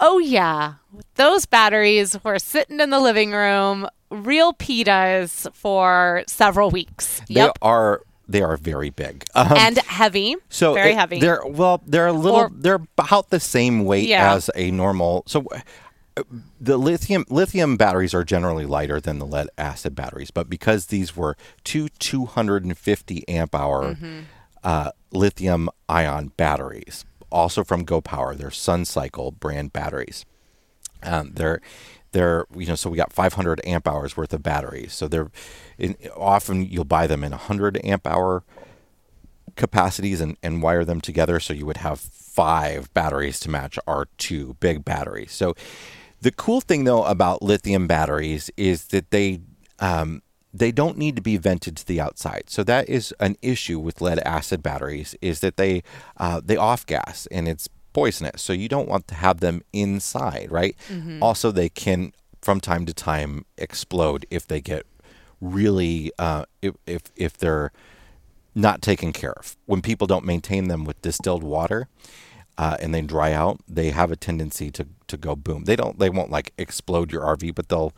[0.03, 0.75] oh, yeah,
[1.15, 7.21] those batteries were sitting in the living room, real pitas for several weeks.
[7.29, 7.59] They Yep.
[7.62, 9.25] are they are very big.
[9.35, 10.37] Um, and heavy.
[10.49, 11.21] so very it- heavy.
[11.21, 12.41] They're well, they're a little.
[12.41, 14.35] Or- they're about the same weight Yeah.
[14.35, 15.23] as a normal.
[15.27, 15.45] So
[16.17, 16.23] uh,
[16.61, 21.17] the lithium lithium batteries are generally lighter than the lead acid batteries, but because these
[21.17, 24.21] were two 250 amp hour Mm-hmm.
[24.65, 30.25] uh, lithium ion batteries, also from Go Power, they're Sun Cycle brand batteries.
[31.03, 31.61] Um, they're
[32.12, 34.92] they're you know so we got 500 amp hours worth of batteries.
[34.92, 35.31] So they're
[35.79, 38.45] in, often you'll buy them in 100 amp hour
[39.57, 44.07] capacities and, and wire them together so you would have five batteries to match our
[44.16, 45.33] two big batteries.
[45.33, 45.55] So
[46.21, 49.40] the cool thing though about lithium batteries is that they
[49.81, 50.23] um,
[50.55, 52.45] they don't need to be vented to the outside.
[52.49, 55.83] So that is an issue with lead acid batteries is that they
[56.19, 58.43] uh, they off gas and it's poisonous.
[58.43, 60.77] So you don't want to have them inside, right?
[61.23, 64.85] Also, they can from time to time explode if they get
[65.41, 67.73] really uh, if if if they're
[68.55, 69.57] not taken care of.
[69.67, 71.88] When people don't maintain them with distilled water
[72.59, 75.65] uh, and they dry out, they have a tendency to, to go boom.
[75.65, 75.99] They don't.
[75.99, 77.95] They won't like explode your RV, but they'll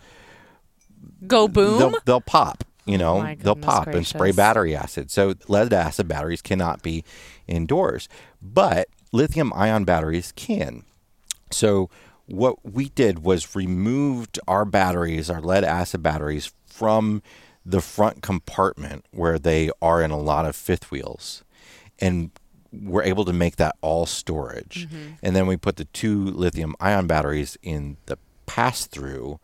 [1.26, 1.78] Go boom.
[1.78, 2.64] they'll they'll pop.
[2.86, 5.10] You know, my they'll pop and spray battery acid.
[5.10, 7.02] So lead acid batteries cannot be
[7.46, 8.08] indoors,
[8.42, 10.84] but lithium ion batteries can.
[11.50, 11.88] So
[12.26, 17.22] what we did was removed our batteries, our lead acid batteries, from
[17.64, 21.42] the front compartment where they are in a lot of fifth wheels,
[21.98, 22.30] and
[22.72, 24.86] we're able to make that all storage.
[24.86, 25.12] Mm-hmm.
[25.22, 29.38] And then we put the two lithium ion batteries in the pass through,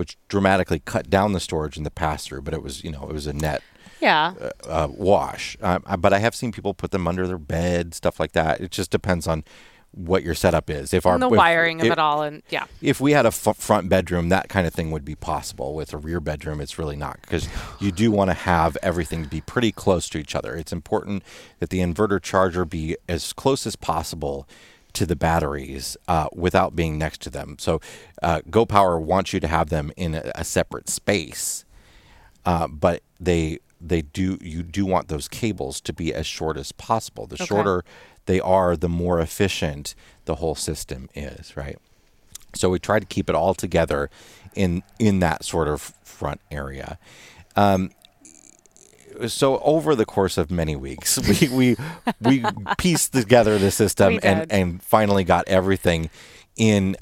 [0.00, 2.40] which dramatically cut down the storage in the pass through.
[2.42, 3.62] But it was you know it was a net
[4.00, 4.32] yeah.
[4.66, 5.56] uh, wash.
[5.60, 8.60] Um, I- but I have seen people put them under their bed, stuff like that.
[8.60, 9.44] It just depends on
[9.92, 10.94] what your setup is.
[10.94, 12.64] If our and the if- wiring of if- it all, and yeah.
[12.80, 15.74] If we had a f- front bedroom, that kind of thing would be possible.
[15.74, 17.46] With a rear bedroom, it's really not because
[17.78, 20.54] you do want to have everything be pretty close to each other.
[20.56, 21.22] It's important
[21.58, 24.48] that the inverter charger be as close as possible
[25.00, 27.56] to the batteries uh, without being next to them.
[27.58, 27.80] So,
[28.22, 31.64] uh, Go Power wants you to have them in a, a separate space
[32.44, 36.72] uh, but they they do you do want those cables to be as short as
[36.72, 37.26] possible.
[37.26, 37.84] The shorter
[38.26, 41.78] they are, the more efficient the whole system is, right?
[42.54, 44.10] So we try to keep it all together
[44.54, 46.98] in in that sort of front area.
[47.56, 47.90] Um,
[49.28, 51.76] so over the course of many weeks, we we
[52.20, 52.44] we
[52.78, 56.10] pieced together the system and and finally got everything
[56.56, 56.96] in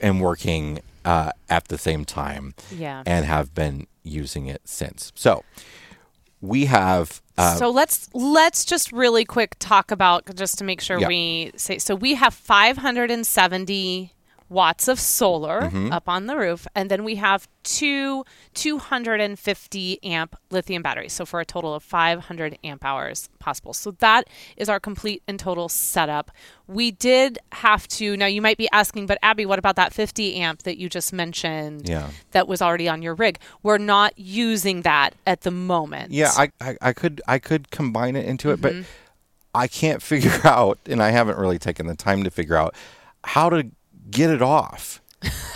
[0.00, 3.02] and working uh, at the same time Yeah.
[3.06, 5.12] and have been using it since.
[5.14, 5.44] So
[6.40, 10.98] we have uh, so let's let's just really quick talk about just to make sure
[11.00, 11.08] Yeah.
[11.08, 14.12] we say so we have 570
[14.52, 15.92] watts of solar Mm-hmm.
[15.92, 21.40] up on the roof and then we have two 250 amp lithium batteries so for
[21.40, 26.30] a total of 500 amp hours possible so that is our complete and total setup
[26.66, 30.36] we did have to now you might be asking but abby what about that 50
[30.36, 32.08] amp that you just mentioned Yeah.
[32.32, 36.50] that was already on your rig we're not using that at the moment yeah, I,
[36.60, 38.80] I I could I could combine it into it, Mm-hmm.
[38.80, 38.86] but
[39.54, 42.74] I can't figure out, and I haven't really taken the time to figure out
[43.24, 43.66] how to
[44.12, 45.00] get it off.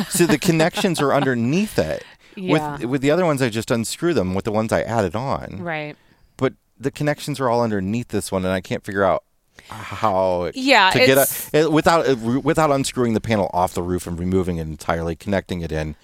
[0.08, 2.02] so the connections are underneath it.
[2.38, 2.76] Yeah.
[2.76, 4.34] With with the other ones, I just unscrew them.
[4.34, 5.96] With the ones I added on, right
[6.36, 9.24] but the connections are all underneath this one, and I can't figure out
[9.70, 11.16] how Yeah, to get
[11.54, 15.62] a, without uh, without unscrewing the panel off the roof and removing it entirely, connecting
[15.62, 15.96] it in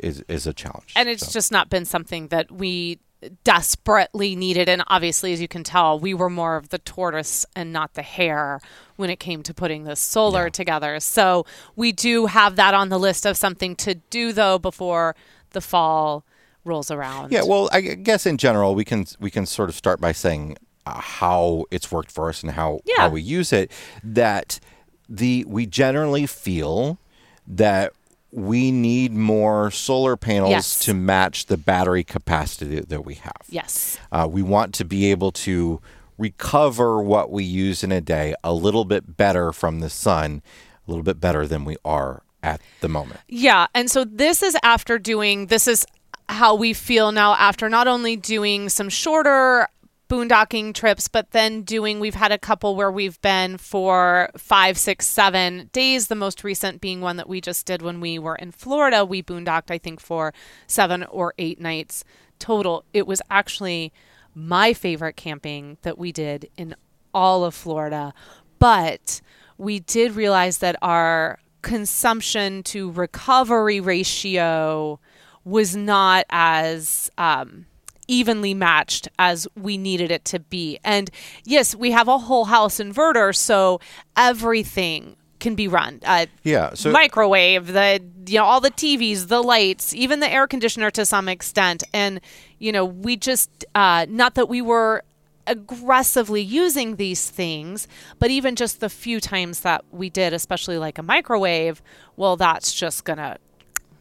[0.00, 0.94] is is a challenge.
[0.96, 2.98] and it's So, just not been something that we
[3.44, 7.72] desperately needed and obviously as you can tell we were more of the tortoise and
[7.72, 8.60] not the hare
[8.96, 10.48] when it came to putting this solar Yeah.
[10.50, 15.14] together so we do have that on the list of something to do though before
[15.50, 16.24] the fall
[16.64, 17.42] rolls around yeah.
[17.42, 20.56] Well, I guess in general we can we can sort of start by saying
[20.86, 22.94] uh, how it's worked for us and how Yeah.
[23.02, 23.70] how we use it.
[24.02, 24.60] That
[25.08, 26.98] the we generally feel
[27.46, 27.92] that
[28.36, 30.78] we need more solar panels Yes.
[30.80, 33.42] to match the battery capacity that we have.
[33.48, 35.80] yes Uh, we want to be able to
[36.18, 40.42] recover what we use in a day a little bit better from the sun,
[40.86, 43.20] a little bit better than we are at the moment.
[43.28, 45.86] Yeah, and so this is after doing this is
[46.28, 49.68] how we feel now after not only doing some shorter
[50.14, 55.08] boondocking trips, but then doing we've had a couple where we've been for five, six,
[55.08, 56.06] seven days.
[56.06, 59.04] The most recent being one that we just did when we were in Florida.
[59.04, 60.32] We boondocked, I think, for
[60.68, 62.04] seven or eight nights
[62.38, 62.84] total.
[62.92, 63.92] It was actually
[64.34, 66.76] my favorite camping that we did in
[67.12, 68.14] all of Florida.
[68.60, 69.20] But
[69.58, 75.00] we did realize that our consumption to recovery ratio
[75.44, 77.66] was not as um,
[78.08, 80.78] evenly matched as we needed it to be.
[80.84, 81.10] And
[81.44, 83.80] yes, we have a whole house inverter, so
[84.16, 86.00] everything can be run.
[86.04, 90.46] Uh, Yeah, so- microwave, the you know all the TVs, the lights, even the air
[90.46, 91.82] conditioner to some extent.
[91.92, 92.20] And
[92.58, 95.02] you know, we just uh, not that we were
[95.46, 97.86] aggressively using these things,
[98.18, 101.82] but even just the few times that we did, especially like a microwave,
[102.16, 103.36] well, that's just gonna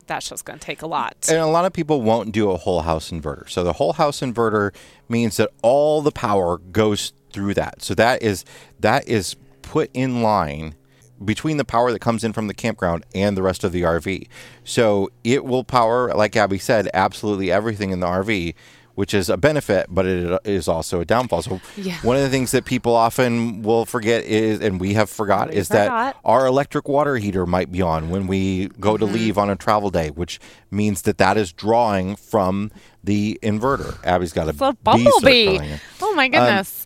[0.08, 1.16] that's just gonna take a lot.
[1.30, 3.50] And a lot of people won't do a whole house inverter.
[3.50, 4.74] So the whole house inverter
[5.10, 7.82] means that all the power goes through that.
[7.82, 8.46] So that is
[8.80, 10.76] that is put in line
[11.24, 14.28] between the power that comes in from the campground and the rest of the RV.
[14.63, 18.56] So it will power, like Abby said, absolutely everything in the RV,
[18.96, 21.42] which is a benefit, but it is also a downfall.
[21.42, 21.98] So Yeah.
[22.04, 25.56] one of the things that people often will forget is, and we have forgot, We
[25.56, 29.06] is that our electric water heater might be on when we go Mm-hmm.
[29.08, 32.72] to leave on a travel day, which means that that is drawing from
[33.04, 33.98] the inverter.
[34.06, 35.60] Abby's got a, It's a bumblebee.
[36.02, 36.86] Oh my goodness.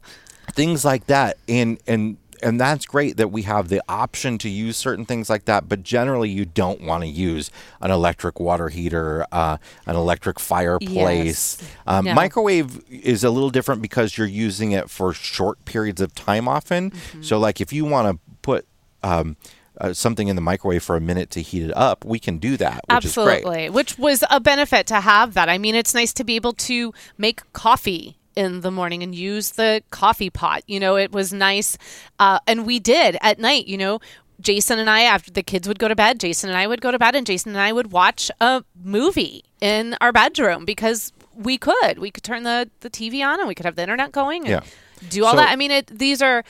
[0.53, 4.77] things like that, and and and that's great that we have the option to use
[4.77, 5.67] certain things like that.
[5.67, 11.57] But generally, you don't want to use an electric water heater, uh, an electric fireplace.
[11.59, 11.71] Yes.
[11.85, 12.13] Um, No.
[12.13, 16.91] Microwave is a little different because you're using it for short periods of time often.
[16.91, 17.21] Mm-hmm.
[17.23, 18.65] So, like if you want to put
[19.03, 19.35] um,
[19.79, 22.57] uh, something in the microwave for a minute to heat it up, we can do
[22.57, 23.37] that, which is great.
[23.37, 23.69] Absolutely.
[23.69, 25.49] Which was a benefit to have that.
[25.49, 29.51] I mean, it's nice to be able to make coffee in the morning and use
[29.51, 30.61] the coffee pot.
[30.67, 31.77] You know, it was nice.
[32.19, 33.99] Uh, and we did at night, you know.
[34.39, 36.91] Jason and I, after the kids would go to bed, Jason and I would go
[36.91, 41.57] to bed, and Jason and I would watch a movie in our bedroom because we
[41.57, 41.97] could.
[41.97, 44.63] We could turn the, the TV on and we could have the internet going and
[44.63, 45.09] Yeah.
[45.09, 45.49] do all So- that.
[45.49, 46.43] I mean, it, these are,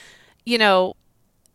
[0.45, 0.95] you know,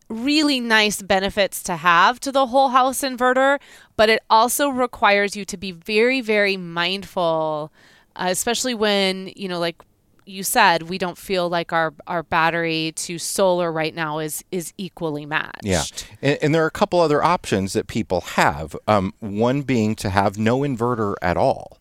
[0.09, 3.59] really nice benefits to have to the whole house inverter,
[3.95, 7.71] but it also requires you to be very, very mindful,
[8.15, 9.75] uh, especially when, you know, like
[10.25, 14.73] you said, we don't feel like our, our battery to solar right now is, is
[14.77, 15.63] equally matched.
[15.63, 15.83] Yeah,
[16.21, 18.75] and, and there are a couple other options that people have.
[18.87, 21.79] Um, one being to have no inverter at all,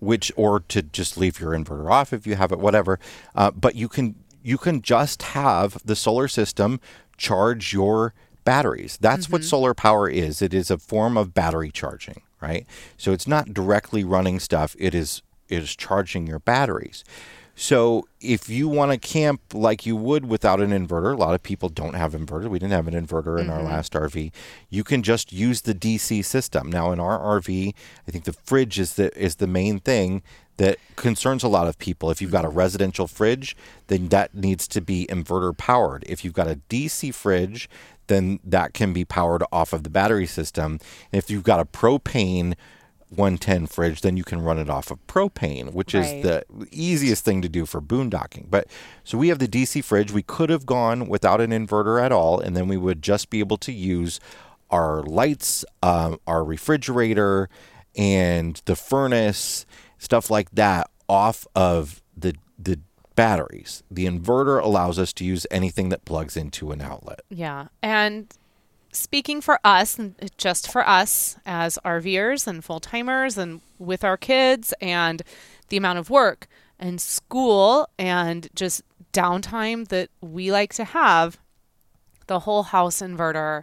[0.00, 2.98] which or to just leave your inverter off if you have it, whatever.
[3.34, 6.80] Uh, but you can you can just have the solar system
[7.16, 8.96] charge your batteries.
[8.98, 10.40] That's what solar power is.
[10.40, 12.66] It is a form of battery charging, right?
[12.96, 14.74] So it's not directly running stuff.
[14.78, 17.04] It is it is charging your batteries.
[17.60, 21.42] So if you want to camp like you would without an inverter, a lot of
[21.42, 22.46] people don't have inverter.
[22.46, 23.66] We didn't have an inverter in our mm-hmm.
[23.66, 24.30] last RV.
[24.70, 26.70] You can just use the DC system.
[26.70, 27.74] Now in our RV,
[28.06, 30.22] I think the fridge is the is the main thing
[30.58, 32.12] that concerns a lot of people.
[32.12, 33.56] If you've got a residential fridge,
[33.88, 36.04] then that needs to be inverter powered.
[36.06, 37.68] If you've got a DC fridge,
[38.06, 40.78] then that can be powered off of the battery system.
[41.12, 42.54] And if you've got a propane
[43.10, 46.16] 110 fridge, then you can run it off of propane, which Right.
[46.16, 48.46] is the easiest thing to do for boondocking.
[48.50, 48.66] But
[49.04, 50.12] so we have the DC fridge.
[50.12, 53.38] We could have gone without an inverter at all, and then we would just be
[53.40, 54.20] able to use
[54.70, 57.48] our lights, um, our refrigerator,
[57.96, 59.64] and the furnace,
[59.98, 62.78] stuff like that, off of the the
[63.14, 63.82] batteries.
[63.90, 67.22] The inverter allows us to use anything that plugs into an outlet.
[67.30, 67.68] Yeah.
[67.82, 68.32] And
[68.92, 69.98] speaking for us,
[70.36, 75.22] just for us as RVers and full timers and with our kids and
[75.68, 76.46] the amount of work
[76.78, 81.38] and school and just downtime that we like to have,
[82.26, 83.62] the whole house inverter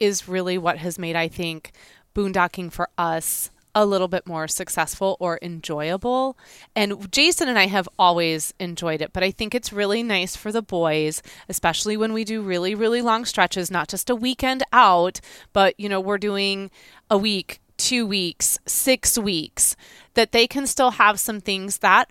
[0.00, 1.72] is really what has made, I think,
[2.14, 6.36] boondocking for us a little bit more successful or enjoyable.
[6.76, 10.52] And Jason and I have always enjoyed it, but I think it's really nice for
[10.52, 15.20] the boys, especially when we do really, really long stretches, not just a weekend out,
[15.52, 16.70] but, you know, we're doing
[17.10, 19.76] a week, two weeks, six weeks,
[20.14, 22.10] that they can still have some things that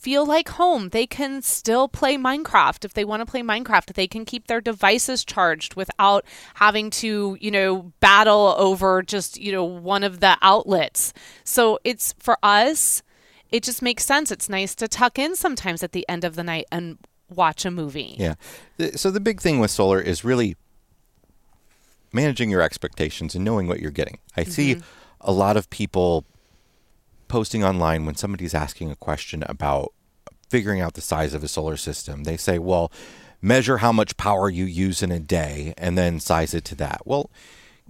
[0.00, 0.88] feel like home.
[0.88, 3.92] They can still play Minecraft if they want to play Minecraft.
[3.92, 9.52] They can keep their devices charged without having to, you know, battle over just, you
[9.52, 11.12] know, one of the outlets.
[11.44, 13.02] So it's for us,
[13.50, 14.30] it just makes sense.
[14.30, 17.70] It's nice to tuck in sometimes at the end of the night and watch a
[17.70, 18.16] movie.
[18.18, 18.34] Yeah.
[18.94, 20.56] So the big thing with solar is really
[22.12, 24.18] managing your expectations and knowing what you're getting.
[24.36, 24.82] I see mm-hmm.
[25.20, 26.24] a lot of people
[27.30, 29.94] posting online when somebody's asking a question about
[30.50, 32.24] figuring out the size of a solar system.
[32.24, 32.92] They say, "Well,
[33.40, 37.06] measure how much power you use in a day and then size it to that."
[37.06, 37.30] Well,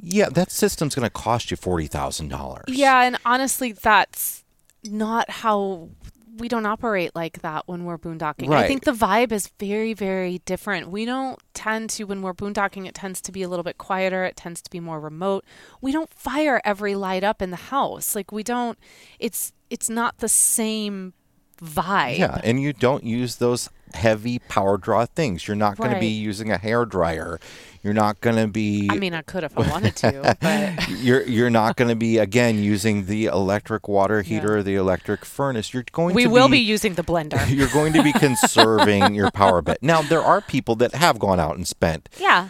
[0.03, 2.65] yeah, that system's going to cost you $40,000.
[2.69, 4.45] Yeah, and honestly, that's
[4.85, 5.89] not how
[6.37, 8.53] we don't operate like that when we're boondocking.
[8.53, 10.91] I think the vibe is very, very different.
[10.91, 14.25] We don't tend to, when we're boondocking, it tends to be a little bit quieter.
[14.25, 15.45] It tends to be more remote.
[15.81, 18.15] We don't fire every light up in the house.
[18.15, 18.79] Like we don't.
[19.19, 21.15] It's it's not the same
[21.63, 22.19] vibe.
[22.19, 25.47] Yeah, and you don't use those heavy power draw things.
[25.47, 27.39] You're not going to be using a hair dryer.
[27.83, 31.23] You're not going to be I mean, I could if I wanted to, but you're
[31.23, 34.23] you're not going to be again using the electric water Yeah.
[34.23, 35.73] heater or the electric furnace.
[35.73, 37.41] You're going we to will be using the blender.
[37.57, 39.79] you're going to be conserving your power bit.
[39.83, 42.49] Now, there are people that have gone out and spent Yeah.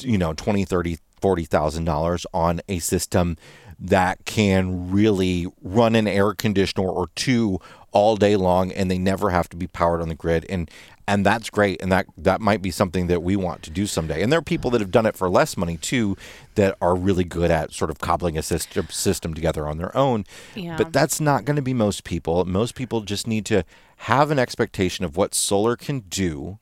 [0.00, 3.36] you know 20 30 40,000 dollars on a system
[3.78, 7.60] that can really run an air conditioner or two
[7.92, 10.70] all day long and they never have to be powered on the grid and
[11.06, 14.22] and that's great and that that might be something that we want to do someday
[14.22, 16.16] and there are people that have done it for less money too
[16.54, 20.24] that are really good at sort of cobbling a system system together on their own
[20.54, 20.76] Yeah.
[20.76, 23.64] but that's not going to be most people most people just need to
[23.96, 26.58] have an expectation of what solar can do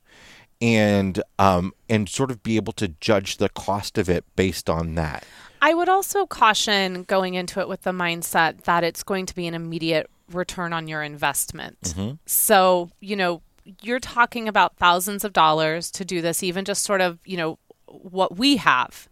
[0.61, 4.95] and um, and sort of be able to judge the cost of it based on
[4.95, 5.25] that.
[5.63, 9.47] I would also caution going into it with the mindset that it's going to be
[9.47, 11.81] an immediate return on your investment.
[11.83, 12.15] Mm-hmm.
[12.27, 13.43] So, you know,
[13.83, 17.59] you're talking about thousands of dollars to do this, even just sort of, you know,
[17.87, 19.09] what we have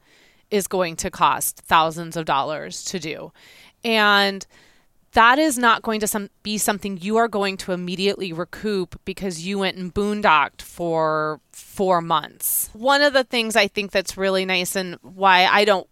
[0.50, 3.32] is going to cost thousands of dollars to do.
[3.84, 4.46] And
[5.12, 9.46] that is not going to some, be something you are going to immediately recoup because
[9.46, 12.70] you went and boondocked for four months.
[12.72, 15.88] One of the things I think that's really nice and why I don't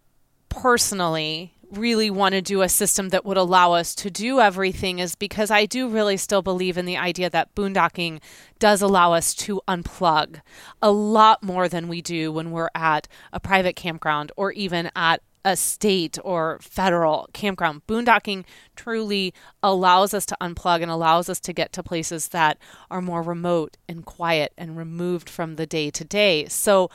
[0.49, 5.15] personally really want to do a system that would allow us to do everything is
[5.15, 8.21] because I do really still believe in the idea that boondocking
[8.59, 10.41] does allow us to unplug
[10.81, 15.21] a lot more than we do when we're at a private campground or even at
[15.45, 17.81] a state or federal campground.
[17.87, 18.43] Boondocking
[18.75, 22.57] truly allows us to unplug and allows us to get to places that
[22.91, 26.47] are more remote and quiet and removed from the day to day.
[26.47, 26.89] So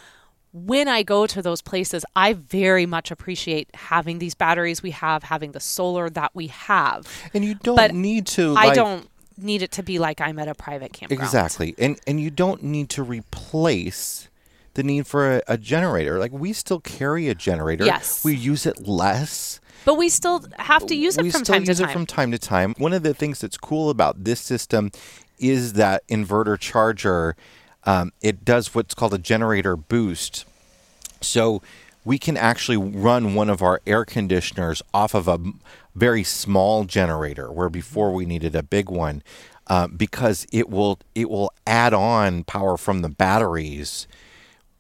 [0.52, 5.24] when I go to those places, I very much appreciate having these batteries we have,
[5.24, 7.08] having the solar that we have.
[7.32, 8.54] And you don't But need to.
[8.56, 11.22] I like- don't need it to be like I'm at a private campground.
[11.22, 14.28] exactly, and and you don't need to replace
[14.74, 16.18] the need for a, a generator.
[16.18, 17.84] Like we still carry a generator.
[17.84, 18.24] Yes.
[18.24, 19.58] we use it less.
[19.84, 21.92] But we still have to use it we from time use to it time.
[21.92, 22.74] from time to time.
[22.78, 24.92] One of the things that's cool about this system
[25.38, 27.34] is that inverter charger.
[27.84, 30.44] Um, it does what's called a generator boost.
[31.20, 31.62] So
[32.04, 35.38] we can actually run one of our air conditioners off of a
[35.94, 39.22] very small generator, where before we needed a big one,
[39.66, 44.08] uh, because it will it will add on power from the batteries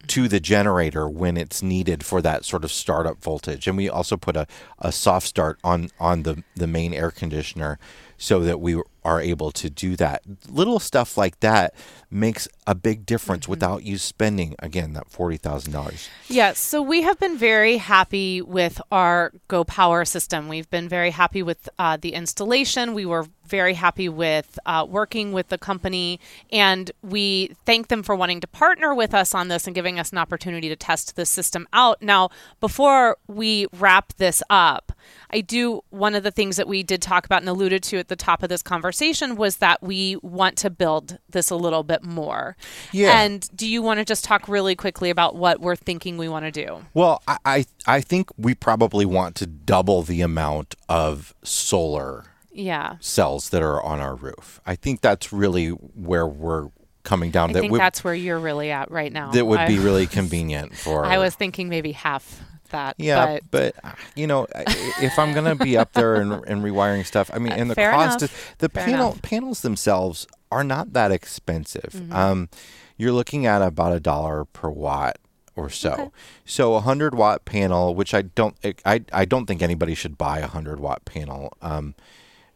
[0.08, 3.68] to the generator when it's needed for that sort of startup voltage.
[3.68, 4.48] And we also put a,
[4.80, 7.78] a soft start on on the the main air conditioner
[8.18, 10.22] so that we are able to do that.
[10.48, 11.74] Little stuff like that
[12.10, 16.08] makes a big difference without you spending again that forty thousand dollars.
[16.28, 20.48] Yeah, so we have been very happy with our Go Power system.
[20.48, 22.94] We've been very happy with uh, the installation.
[22.94, 28.14] We were very happy with uh, working with the company, and we thank them for
[28.14, 31.28] wanting to partner with us on this and giving us an opportunity to test this
[31.28, 32.00] system out.
[32.00, 34.92] Now, before we wrap this up,
[35.30, 38.08] I do one of the things that we did talk about and alluded to at
[38.08, 42.04] the top of this conversation was that we want to build this a little bit
[42.04, 42.51] more.
[42.92, 43.20] Yeah.
[43.22, 46.44] And do you want to just talk really quickly about what we're thinking we want
[46.44, 46.84] to do?
[46.94, 52.96] Well, I, I I think we probably want to double the amount of solar Yeah.
[53.00, 54.60] cells that are on our roof.
[54.66, 56.68] I think that's really where we're
[57.04, 57.50] coming down.
[57.50, 59.30] I that think would, that's where you're really at right now.
[59.32, 61.04] that would I, be really convenient for.
[61.04, 62.40] I was thinking maybe half
[62.70, 62.94] that.
[62.98, 67.04] Yeah, but but, uh, you know, if I'm gonna be up there and, and rewiring
[67.04, 68.22] stuff, I mean, and the Uh, fair cost, enough.
[68.50, 69.22] is, the Fair panel enough.
[69.22, 71.92] panels themselves are not that expensive.
[71.94, 72.12] Mm-hmm.
[72.12, 72.48] Um,
[72.96, 75.18] you're looking at about a dollar per watt
[75.56, 75.92] or so.
[75.92, 76.10] Okay.
[76.44, 80.38] So a hundred watt panel, which I don't, I, I don't think anybody should buy
[80.38, 81.52] a hundred watt panel.
[81.60, 81.94] Um,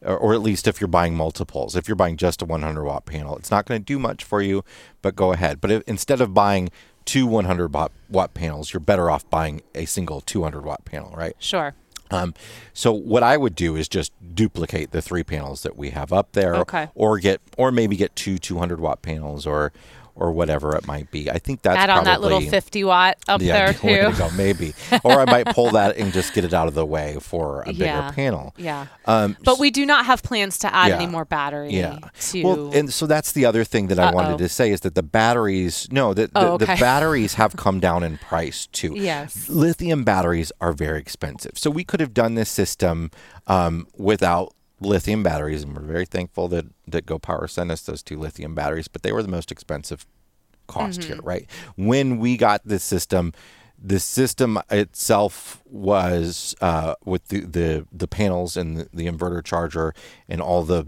[0.03, 1.75] or, or at least if you're buying multiples.
[1.75, 4.43] If you're buying just a 100 watt panel, it's not going to do much for
[4.43, 4.65] you,
[5.03, 5.61] but go ahead.
[5.61, 6.69] But if, instead of buying
[7.05, 11.35] two 100 watt, watt panels, you're better off buying a single 200 watt panel, right?
[11.39, 11.75] sure.
[12.11, 12.35] Um,
[12.73, 16.33] so what I would do is just duplicate the three panels that we have up
[16.33, 16.89] there, Okay.
[16.95, 19.73] or get, or maybe get two 200 watt panels, or
[20.17, 21.31] or whatever it might be.
[21.31, 23.73] I think that's probably Add on that little 50 watt up yeah, there
[24.11, 24.17] too.
[24.19, 24.73] go, maybe.
[25.05, 27.67] or I might pull that and just get it out of the way for a
[27.67, 28.11] bigger Yeah.
[28.13, 28.55] panel.
[28.57, 28.87] Yeah.
[29.05, 30.97] Um, But we do not have plans to add Yeah.
[30.97, 31.99] any more battery yeah.
[32.31, 34.15] to Well, and so that's the other thing that I Uh-oh.
[34.15, 37.79] wanted to say is that the batteries, no, the, the, Oh, the batteries have come
[37.79, 38.95] down in price too.
[38.97, 39.49] Yes.
[39.51, 41.53] Lithium batteries are very expensive.
[41.57, 43.11] So we could have done this system
[43.47, 48.03] um, without lithium batteries, and we're very thankful that, that Go Power sent us those
[48.03, 50.07] two lithium batteries, but they were the most expensive
[50.67, 51.27] cost here, Mm-hmm.
[51.27, 51.47] right?
[51.77, 53.33] When we got this system,
[53.83, 59.95] the system itself was uh, with the, the the panels and the, the inverter charger
[60.29, 60.87] and all the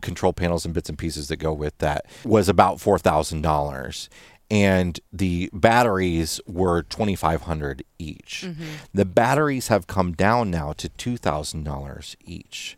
[0.00, 4.08] control panels and bits and pieces that go with that was about four thousand dollars
[4.48, 8.46] and the batteries were 2500 each
[8.94, 12.76] the batteries have come down now to $2000 each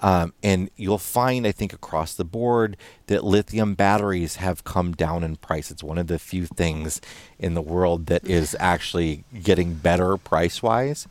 [0.00, 2.76] um, and you'll find i think across the board
[3.06, 7.00] that lithium batteries have come down in price it's one of the few things
[7.38, 11.06] in the world that is actually getting better price wise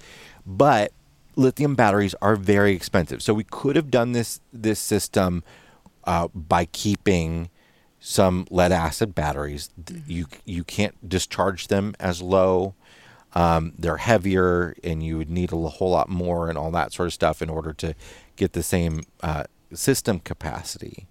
[0.45, 0.91] but
[1.35, 5.43] lithium batteries are very expensive so we could have done this this system
[6.05, 7.49] uh, by keeping
[7.99, 9.69] some lead acid batteries.
[9.83, 12.75] Th- You you can't discharge them as low.
[13.33, 17.07] Um, they're heavier, and you would need a whole lot more and all that sort
[17.07, 17.95] of stuff in order to
[18.35, 21.07] get the same uh, system capacity.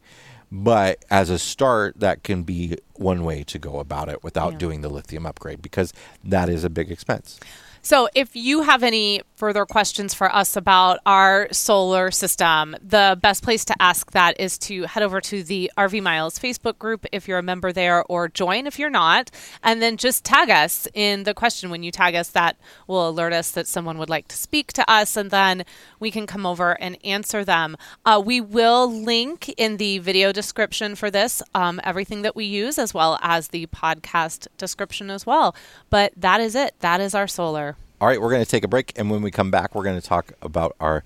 [0.52, 4.58] But as a start, that can be one way to go about it without Yeah.
[4.58, 7.40] doing the lithium upgrade because that is a big expense.
[7.86, 13.42] So, if you have any further questions for us about our solar system, the best
[13.42, 17.28] place to ask that is to head over to the RV Miles Facebook group if
[17.28, 19.30] you're a member there, or join if you're not,
[19.62, 21.68] and then just tag us in the question.
[21.68, 22.56] When you tag us, that
[22.86, 25.66] will alert us that someone would like to speak to us, and then
[26.00, 27.76] we can come over and answer them.
[28.06, 32.78] Uh, we will link in the video description for this um, everything that we use,
[32.78, 35.54] as well as the podcast description as well.
[35.90, 36.76] But that is it.
[36.80, 37.73] That is our solar.
[38.00, 40.00] All right, we're going to take a break, and when we come back, we're going
[40.00, 41.04] to talk about our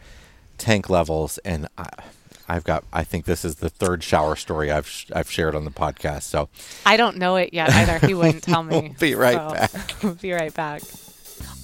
[0.57, 1.39] tank levels.
[1.39, 1.89] And I,
[2.49, 5.64] I've got, I think this is the third shower story I've sh- I've shared on
[5.64, 6.22] the podcast.
[6.22, 6.49] So
[6.86, 8.05] I don't know it yet either.
[8.07, 8.80] He wouldn't tell me.
[8.80, 10.20] We'll be right back.
[10.20, 10.82] be right back.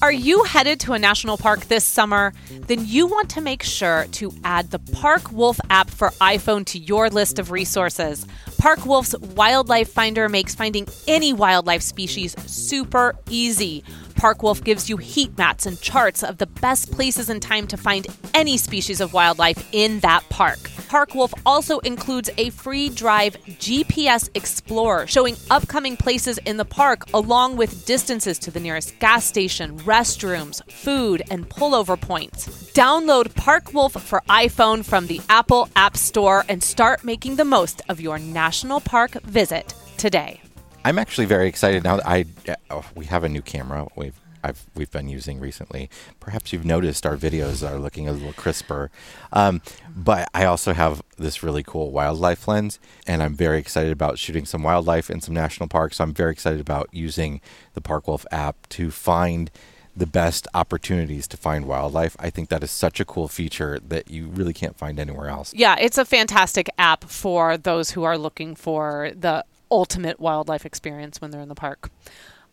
[0.02, 2.34] Are you headed to a national park this summer?
[2.50, 6.78] Then you want to make sure to add the Park Wolf app for iPhone to
[6.78, 8.26] your list of resources.
[8.58, 13.82] Park Wolf's Wildlife Finder makes finding any wildlife species super easy.
[14.14, 17.76] Park Wolf gives you heat maps and charts of the best places and time to
[17.76, 20.70] find any species of wildlife in that park.
[20.88, 27.04] Park Wolf also includes a free drive GPS Explorer showing upcoming places in the park
[27.12, 32.46] along with distances to the nearest gas station, restrooms, food, and pullover points.
[32.72, 37.82] Download Park Wolf for iPhone from the Apple App Store and start making the most
[37.88, 40.43] of your national park visit today.
[40.84, 41.96] I'm actually very excited now.
[41.96, 42.26] That I
[42.70, 43.88] oh, we have a new camera.
[43.96, 45.88] We've I've we've been using recently.
[46.20, 48.90] Perhaps you've noticed our videos are looking a little crisper.
[49.32, 49.62] Um,
[49.96, 54.44] but I also have this really cool wildlife lens, and I'm very excited about shooting
[54.44, 55.96] some wildlife in some national parks.
[55.96, 57.40] So I'm very excited about using
[57.72, 59.50] the Park Wolf app to find
[59.96, 62.16] the best opportunities to find wildlife.
[62.18, 65.54] I think that is such a cool feature that you really can't find anywhere else.
[65.54, 69.44] Yeah, it's a fantastic app for those who are looking for the
[69.74, 71.90] ultimate wildlife experience when they're in the park.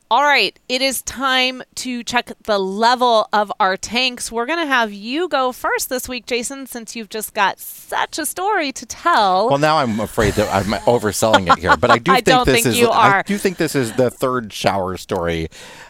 [0.09, 4.29] All right, it is time to check the level of our tanks.
[4.29, 8.19] We're going to have you go first this week, Jason, since you've just got such
[8.19, 9.47] a story to tell.
[9.47, 12.55] Well, now I'm afraid that I'm overselling it here, but I do I think this
[12.55, 13.23] think is you I are.
[13.23, 15.47] do think this is the third shower story,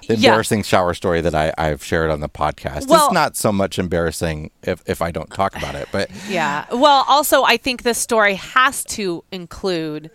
[0.07, 0.29] the Yeah.
[0.29, 2.87] embarrassing shower story that I, I've shared on the podcast.
[2.89, 6.65] Well- it's not so much embarrassing if, if I don't talk about it, but yeah.
[6.71, 10.11] Well, also, I think this story has to include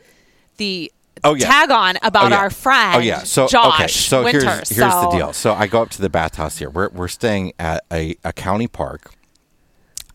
[0.59, 0.93] the
[1.25, 1.47] Oh, yeah.
[1.47, 2.41] tag on about Oh, yeah.
[2.43, 3.21] our friend Oh yeah.
[3.25, 3.89] So Josh okay.
[3.89, 4.41] So Winter.
[4.41, 5.33] here's here's the deal.
[5.33, 6.71] So I go up to the bathhouse here.
[6.71, 9.12] We're we're staying at a, a county park,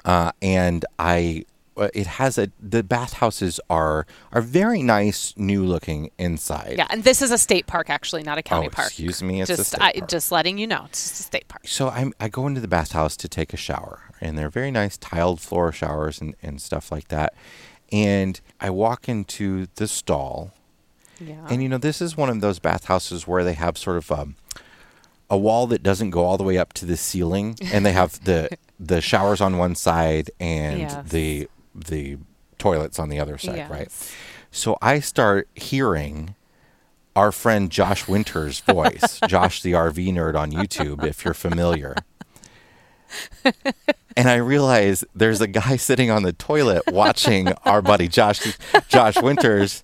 [0.05, 1.45] uh, and I
[1.77, 6.75] uh, it has a the bathhouses are are very nice, new looking inside.
[6.77, 8.87] Yeah, and this is a state park, actually, not a county Oh, park.
[8.87, 11.61] excuse me, just I, just letting you know, it's just a state park.
[11.65, 14.97] so I'm, I go into the bathhouse to take a shower, and they're very nice
[14.97, 17.33] tiled floor showers and, and stuff like that.
[17.91, 20.51] And I walk into the stall,
[21.27, 21.45] Yeah.
[21.49, 24.35] and you know, this is one of those bathhouses where they have sort of um,
[25.29, 28.23] a wall that doesn't go all the way up to the ceiling, and they have
[28.23, 28.49] the
[28.79, 31.09] the showers on one side and Yes.
[31.09, 32.17] the the
[32.57, 33.69] toilets on the other side, Yes.
[33.71, 34.11] right?
[34.51, 36.35] So I start hearing
[37.15, 41.95] our friend Josh Winter's voice, Josh the RV nerd on YouTube, if you're familiar.
[44.15, 48.57] and I realize there's a guy sitting on the toilet watching our buddy Josh
[48.87, 49.83] Josh Winters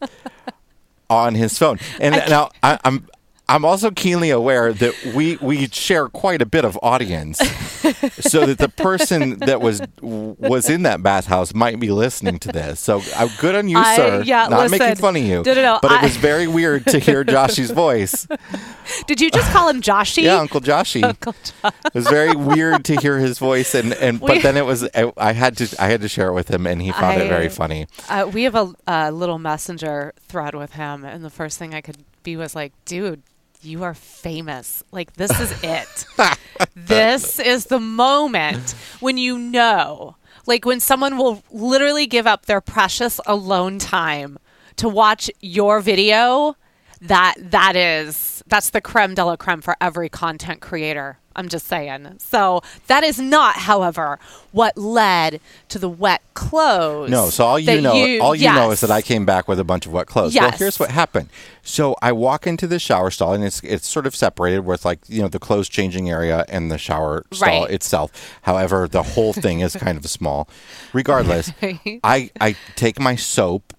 [1.10, 1.80] on his phone.
[2.00, 3.08] And now I, I'm
[3.50, 7.38] I'm also keenly aware that we we share quite a bit of audience,
[8.20, 12.82] so that the person that was was in that bathhouse might be listening to this.
[12.82, 14.24] So uh, good on you, I- sir.
[14.26, 15.44] yeah, Not making fun of you.
[15.46, 18.28] No, no, no, But it was very weird to hear Joshy's voice.
[19.08, 20.24] Did you just call him Joshy?
[20.24, 21.04] Yeah, Uncle Joshy.
[21.06, 21.74] Uncle Josh.
[21.86, 24.84] It was very weird to hear his voice, and, and We- but then it was
[24.94, 27.30] I, I had to I had to share it with him, and he found it
[27.30, 27.88] very funny.
[28.10, 31.80] Uh, we have a, a little messenger thread with him, and the first thing I
[31.80, 33.24] could be was like, dude,
[33.62, 34.84] you are famous.
[34.92, 36.06] Like, this is it.
[36.76, 40.16] this is the moment when you know.
[40.48, 44.40] Like when someone will literally give up their precious alone time
[44.78, 46.56] to watch your video,
[47.02, 51.18] that that is that's the creme de la creme for every content creator.
[51.36, 52.16] I'm just saying.
[52.18, 54.18] So that is not, however,
[54.54, 55.40] what led
[55.70, 57.12] to the wet clothes.
[57.12, 59.64] No, so all you know, all you know is that I came back with a
[59.64, 60.34] bunch of wet clothes.
[60.36, 61.30] Well, here's what happened.
[61.62, 65.00] So I walk into the shower stall, and it's it's sort of separated with like
[65.08, 67.72] you know the clothes changing area and the shower stall Right.
[67.72, 68.12] itself.
[68.42, 70.50] However, the whole thing is kind of small.
[70.92, 71.52] Regardless,
[72.04, 73.74] I I take my soap.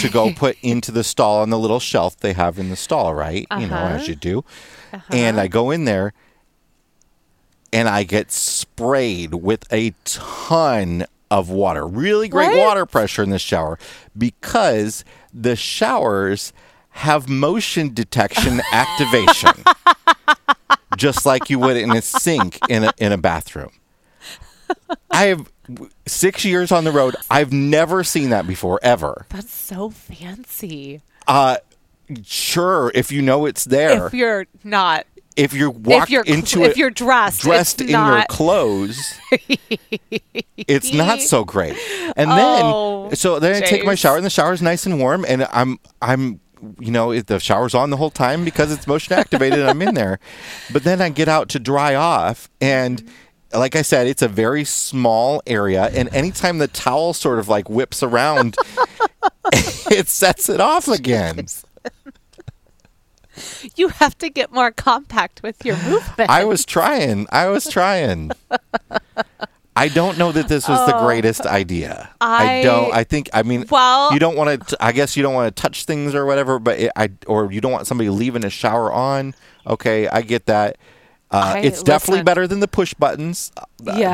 [0.00, 3.14] To go put into the stall on the little shelf they have in the stall,
[3.14, 3.46] right?
[3.58, 3.96] You know, Uh-huh.
[3.96, 4.44] as you do.
[5.10, 6.14] And I go in there
[7.72, 11.86] and I get sprayed with a ton of water.
[11.86, 13.78] Really great water pressure in the shower
[14.16, 15.04] because
[15.34, 16.52] the showers
[16.90, 19.50] have motion detection activation.
[20.96, 23.72] Just like you would in a sink in a in a bathroom.
[25.10, 25.50] I have
[26.06, 27.16] six years on the road.
[27.30, 29.26] I've never seen that before, ever.
[29.30, 31.00] That's so fancy.
[31.26, 31.56] Uh,
[32.24, 36.38] sure, if you know it's there, If you're not, if you walk if you're cl-
[36.38, 38.98] into if you're dressed, dressed in your clothes,
[40.56, 41.76] it's not so great.
[42.16, 45.24] And Oh, then, so then I take my shower, and the shower's nice and warm,
[45.28, 46.40] and I'm I'm
[46.80, 49.58] you know it, the shower's on the whole time because it's motion activated.
[49.60, 50.18] and I'm in there,
[50.72, 53.02] but then I get out to dry off, and
[53.58, 57.68] like I said, it's a very small area, and anytime the towel sort of like
[57.68, 58.56] whips around,
[59.90, 61.46] it sets it off again.
[63.76, 66.30] you have to get more compact with your movement.
[66.30, 67.26] I was trying.
[67.30, 68.32] I was trying.
[69.78, 71.04] I don't know that this was the oh.
[71.04, 72.08] greatest idea.
[72.20, 72.94] I, I- don't.
[72.94, 73.28] I think.
[73.34, 74.76] I mean, Well- you don't want to.
[74.80, 76.58] I guess you don't want to touch things or whatever.
[76.58, 79.34] But it, I or you don't want somebody leaving a shower on.
[79.66, 80.78] Okay, I get that.
[81.30, 83.50] Uh, I- it's definitely better than the push buttons.
[83.56, 83.64] Uh,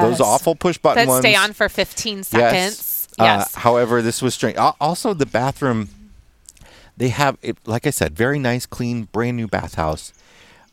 [0.00, 1.22] Those awful push button that ones.
[1.22, 3.08] stay on for 15 seconds.
[3.18, 3.54] Uh, Yes.
[3.56, 4.56] however, this was strange.
[4.80, 5.90] Also, the bathroom,
[6.96, 10.12] they have, it, like I said, very nice, clean, brand new bathhouse.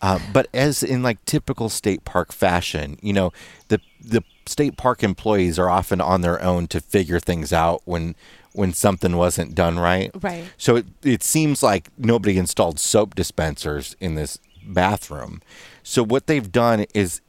[0.02, 3.34] Uh, but as in like typical state park fashion, you know,
[3.68, 8.16] the the state park employees are often on their own to figure things out when
[8.54, 10.10] when something wasn't done right.
[10.22, 10.46] Right.
[10.58, 14.40] So it it seems like nobody installed soap dispensers in this
[14.74, 15.42] bathroom.
[15.84, 17.22] So what they've done is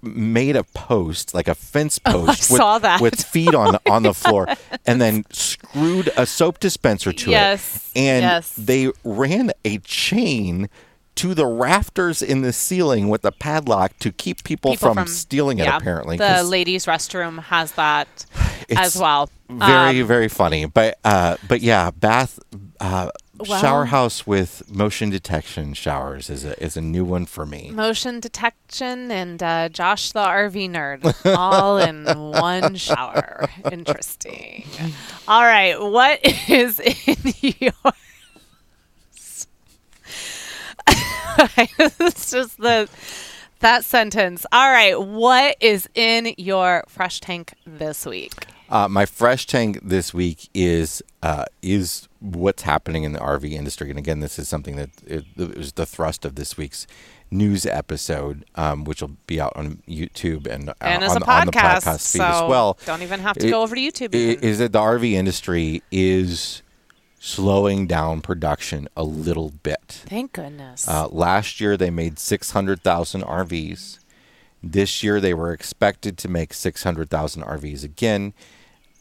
[0.00, 3.00] made a post, like a fence Oh, post with, saw that.
[3.00, 4.46] with feet on on the floor
[4.86, 7.98] and then screwed a soap dispenser to Yes, it.
[8.00, 8.52] And yes.
[8.56, 10.68] they ran a chain
[11.16, 15.58] to the rafters in the ceiling with a padlock to keep people, People from, stealing
[15.58, 16.16] it apparently.
[16.16, 18.24] the ladies' restroom has that
[18.76, 19.28] as well.
[19.50, 20.66] Very, Um, very funny.
[20.66, 22.38] But uh but yeah, bath
[22.78, 23.10] uh
[23.44, 27.70] shower house with motion detection showers is a is a new one for me.
[27.72, 33.48] motion detection and uh, Josh the RV nerd all in one shower.
[33.70, 34.64] Interesting.
[35.26, 37.16] All right, what is in
[37.60, 37.72] your?
[41.56, 42.88] it's just the
[43.60, 44.46] that sentence.
[44.52, 48.32] All right, what is in your fresh tank this week?
[48.70, 53.90] Uh, my fresh tank this week is uh, is what's happening in the RV industry,
[53.90, 56.86] and again, this is something that it, it was the thrust of this week's
[57.30, 61.30] news episode, um, which will be out on YouTube and, uh, And on, as a
[61.30, 62.78] on the podcast, podcast feed so as well.
[62.86, 64.14] don't even have to It- go over to YouTube.
[64.14, 64.44] i- even.
[64.44, 66.62] Is that the RV industry is
[67.18, 70.02] slowing down production a little bit.
[70.06, 70.86] Thank goodness.
[70.88, 73.98] Uh, last year they made 600,000 RVs.
[74.62, 78.32] This year they were expected to make 600,000 RVs again.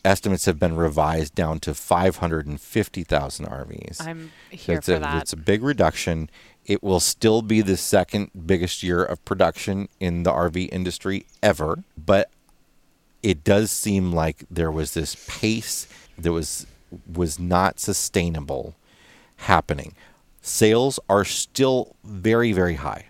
[0.08, 4.08] Estimates have been revised down to 550,000 RVs.
[4.08, 5.22] I'm So here it's for a, that.
[5.22, 6.30] It's a big reduction.
[6.66, 11.84] It will still be the second biggest year of production in the RV industry ever,
[11.98, 12.30] but
[13.22, 15.88] it does seem like there was this pace
[16.18, 16.66] that was
[17.14, 18.76] was not sustainable
[19.38, 19.94] happening.
[20.42, 23.08] Sales are still very very high.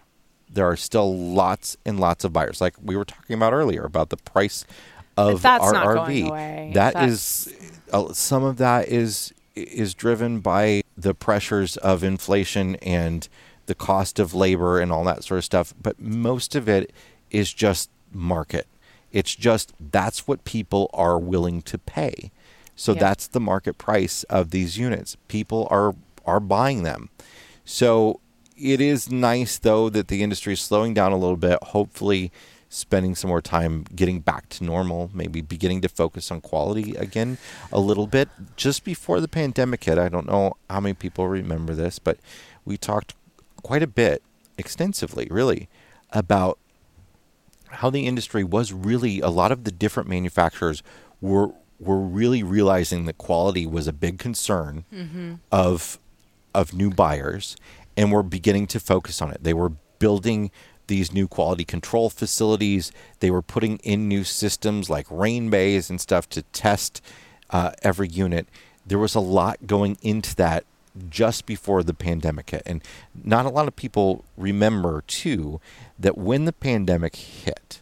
[0.50, 2.60] There are still lots and lots of buyers.
[2.60, 4.66] Like we were talking about earlier about the price
[5.18, 6.74] of That's our RV.
[6.74, 7.54] That That's- is
[7.92, 13.28] uh, some of that is is driven by the pressures of inflation and
[13.66, 15.74] the cost of labor and all that sort of stuff.
[15.82, 16.94] But most of it
[17.32, 18.68] is just market.
[19.12, 22.32] It's just that's what people are willing to pay.
[22.76, 23.00] So Yeah.
[23.00, 25.18] that's the market price of these units.
[25.28, 25.96] People are
[26.26, 27.10] are buying them.
[27.66, 28.20] So
[28.56, 31.58] it is nice though that the industry is slowing down a little bit.
[31.64, 32.32] Hopefully
[32.70, 37.38] spending some more time getting back to normal, maybe beginning to focus on quality again
[37.72, 38.30] a little bit.
[38.56, 42.18] Just before the pandemic hit, I don't know how many people remember this, but
[42.66, 43.16] we talked
[43.64, 44.22] quite a bit,
[44.58, 45.70] extensively, really,
[46.12, 46.58] about
[47.70, 50.82] how the industry was really a lot of the different manufacturers
[51.22, 55.36] were were really realizing that quality was a big concern mm-hmm.
[55.52, 56.00] of
[56.56, 57.56] of new buyers
[57.96, 59.44] and were beginning to focus on it.
[59.44, 60.52] They were building
[60.88, 62.92] these new quality control facilities.
[63.20, 67.02] They were putting in new systems like rain bays and stuff to test
[67.50, 68.48] uh, every unit.
[68.86, 70.66] There was a lot going into that
[71.10, 72.64] just before the pandemic hit.
[72.66, 72.82] And
[73.14, 75.60] not a lot of people remember, too,
[76.00, 77.82] that when the pandemic hit,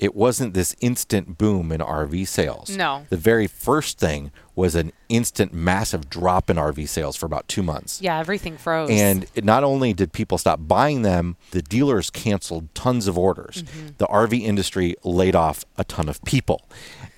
[0.00, 2.74] it wasn't this instant boom in RV sales.
[2.74, 3.04] No.
[3.10, 7.62] The very first thing was an instant massive drop in RV sales for about two
[7.62, 8.00] months.
[8.00, 8.88] Yeah, everything froze.
[8.90, 13.62] And it, not only did people stop buying them, the dealers canceled tons of orders.
[13.62, 13.86] Mm-hmm.
[13.98, 16.62] The RV industry laid off a ton of people.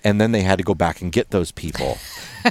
[0.02, 1.98] And then they had to go back and get those people.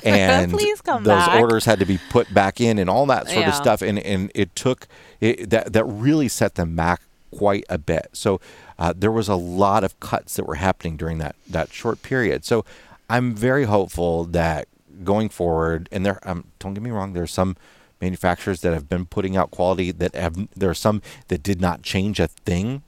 [0.06, 1.42] And Please come those back.
[1.42, 3.50] orders had to be put back in and all that sort Yeah.
[3.50, 3.82] of stuff.
[3.82, 4.88] And, and it took
[5.20, 8.08] it, that, that really set them back quite a bit.
[8.14, 8.40] So
[8.82, 12.44] uh, there was a lot of cuts that were happening during that, that short period.
[12.44, 12.66] So
[13.12, 14.68] I'm very hopeful that
[15.04, 17.58] going forward, and there, um, don't get me wrong, there's some
[18.02, 21.84] manufacturers that have been putting out quality that have, there are some that did not
[21.84, 22.82] change a thing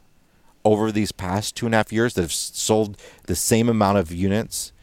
[0.65, 4.11] over these past two and a half years that have sold the same amount of
[4.11, 4.73] units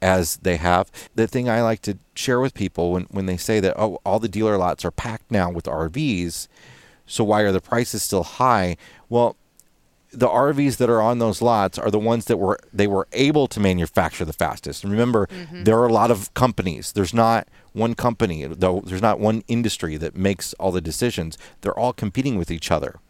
[0.00, 0.90] as they have.
[1.14, 4.18] The thing I like to share with people when, when they say that, oh, all
[4.18, 6.48] the dealer lots are packed now with RVs,
[7.04, 8.78] so why are the prices still high?
[9.10, 9.36] Well,
[10.14, 13.46] the RVs that are on those lots are the ones that were they were able
[13.48, 14.84] to manufacture the fastest.
[14.84, 15.64] And remember, mm-hmm.
[15.64, 16.92] there are a lot of companies.
[16.92, 18.82] There's not one company, though.
[18.84, 21.36] There's not one industry that makes all the decisions.
[21.60, 23.00] They're all competing with each other.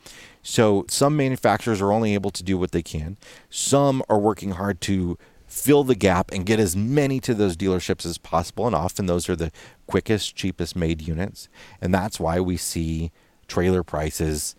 [0.43, 3.17] So some manufacturers are only able to do what they can.
[3.49, 8.05] Some are working hard to fill the gap and get as many to those dealerships
[8.05, 8.67] as possible.
[8.67, 9.53] And often those are the
[9.87, 11.49] quickest, cheapest made units.
[11.81, 13.13] And that's why we see
[13.47, 14.57] trailer prices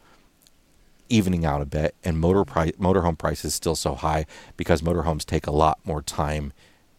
[1.09, 4.25] evening out a bit and motor pri- motorhome prices still so high
[4.57, 6.51] because motorhomes take a lot more time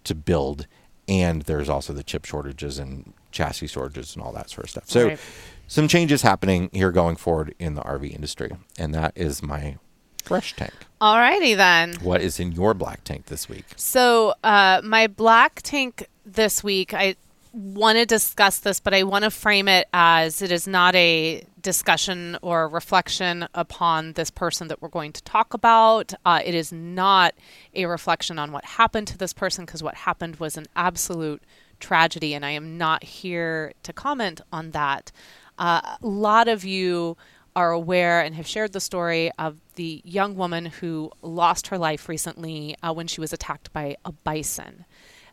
[0.04, 0.66] to build
[1.08, 4.88] and there's also the chip shortages and chassis shortages and all that sort of stuff.
[4.88, 5.18] So Right.
[5.66, 9.76] some changes happening here going forward in the RV industry and that is my
[10.24, 10.72] fresh tank.
[11.00, 11.94] Alrighty then.
[12.02, 13.64] What is in your black tank this week?
[13.76, 17.14] So, uh, my black tank this week, I
[17.52, 21.44] want to discuss this, but I want to frame it as it is not a
[21.66, 26.14] discussion or reflection upon this person that we're going to talk about.
[26.24, 27.34] Uh, it is not
[27.74, 31.42] a reflection on what happened to this person because what happened was an absolute
[31.80, 35.10] tragedy, and I am not here to comment on that.
[35.58, 37.16] Uh, a lot of you
[37.56, 42.08] are aware and have shared the story of the young woman who lost her life
[42.08, 44.84] recently uh, when she was attacked by a bison.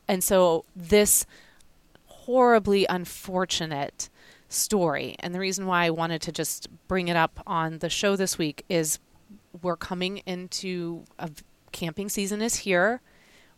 [0.07, 1.27] And so this
[2.07, 4.09] horribly unfortunate
[4.53, 8.15] story, and the reason why I wanted to just bring it up on the show
[8.15, 8.99] this week is
[9.61, 11.29] we're coming into a
[11.71, 13.01] camping season is here.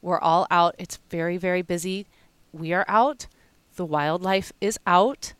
[0.02, 0.76] We're all out.
[0.78, 2.08] It's very, very busy.
[2.52, 3.28] We are out.
[3.76, 5.34] The wildlife is out.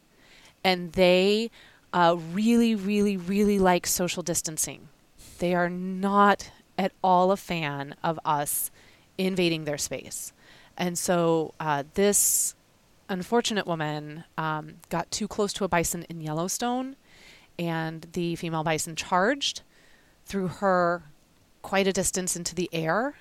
[0.64, 1.52] And they
[1.94, 4.90] uh, really, really, really like social distancing.
[5.40, 8.72] They are not at all a fan of us
[9.18, 10.34] invading their space.
[10.78, 12.56] And so uh, this
[13.10, 16.96] unfortunate woman um, got too close to a bison in Yellowstone,
[17.58, 19.62] and the female bison charged,
[20.26, 21.04] threw her
[21.62, 23.16] quite a distance into the air,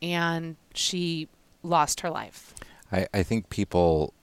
[0.00, 1.28] and she
[1.62, 2.54] lost her life.
[2.92, 4.14] I, I think people,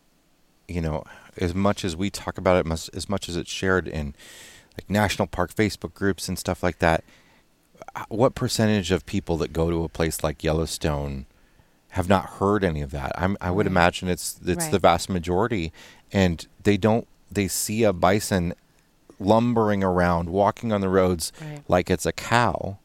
[0.67, 1.03] you know,
[1.37, 4.15] as much as we talk about it, mus- as much as it's shared in
[4.77, 7.03] like national park Facebook groups and stuff like that,
[7.95, 11.25] uh, what percentage of people that go to a place like Yellowstone
[11.97, 13.11] have not heard any of that?
[13.17, 13.71] I'm, I would Right.
[13.71, 14.71] imagine it's it's Right.
[14.71, 15.73] the vast majority,
[16.13, 17.07] and they don't.
[17.31, 18.53] They see a bison
[19.19, 21.61] lumbering around, walking on the roads Right.
[21.67, 22.77] like it's a cow,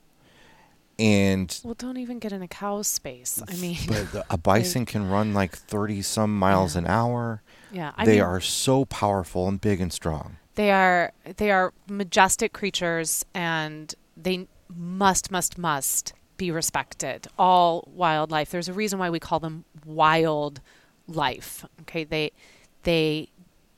[0.98, 3.42] and Well, don't even get in a cow's space.
[3.48, 7.42] I mean, but the- a bison can run like 30 some miles an hour.
[7.70, 10.36] yeah, I they mean, are so powerful and big and strong.
[10.54, 17.28] They are they are majestic creatures, and they must must must be respected.
[17.38, 18.50] All wildlife.
[18.50, 20.60] There's a reason why we call them wild
[21.06, 21.64] life.
[21.82, 22.32] Okay, they
[22.82, 23.28] they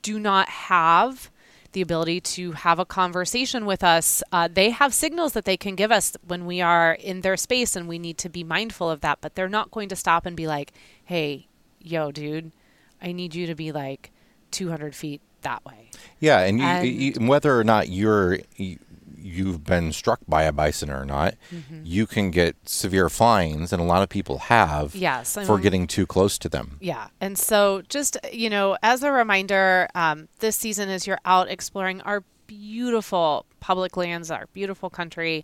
[0.01, 1.29] do not have
[1.73, 4.23] the ability to have a conversation with us.
[4.31, 7.75] Uh, they have signals that they can give us when we are in their space,
[7.75, 9.19] and we need to be mindful of that.
[9.21, 11.47] But they're not going to stop and be like, "Hey,
[11.79, 12.51] yo, dude,
[12.99, 14.11] I need you to be like
[14.49, 18.79] 200 feet that way." Yeah, and, you, And- you, whether or not you're you,
[19.25, 21.81] you've been struck by a bison or not, Mm-hmm.
[21.83, 26.05] you can get severe fines, and a lot of people have Yes, for getting too
[26.05, 26.77] close to them.
[26.79, 27.07] Yeah.
[27.19, 32.01] And so, just, you know, as a reminder, um, this season, as you're out exploring
[32.01, 35.43] our beautiful public lands, our beautiful country,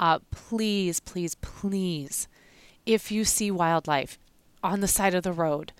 [0.00, 2.28] uh, please, please, please,
[2.86, 4.18] if you see wildlife
[4.62, 5.72] on the side of the road,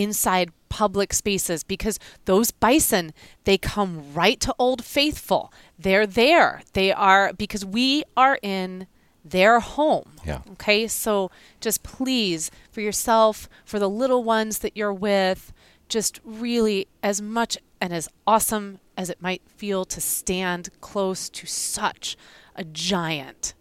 [0.00, 3.12] inside public spaces, because those bison,
[3.44, 5.52] they come right to Old Faithful.
[5.78, 6.62] They're there.
[6.74, 8.86] They are, because we are in
[9.24, 10.12] their home.
[10.24, 10.40] Yeah.
[10.52, 10.86] Okay.
[10.86, 11.30] So
[11.60, 15.52] just please, for yourself, for the little ones that you're with,
[15.88, 21.46] just really as much and as awesome as it might feel to stand close to
[21.46, 22.16] such
[22.56, 23.54] a giant,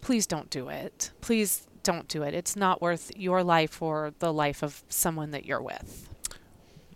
[0.00, 1.10] please don't do it.
[1.20, 2.34] Please don't do it.
[2.34, 6.08] It's not worth your life or the life of someone that you're with.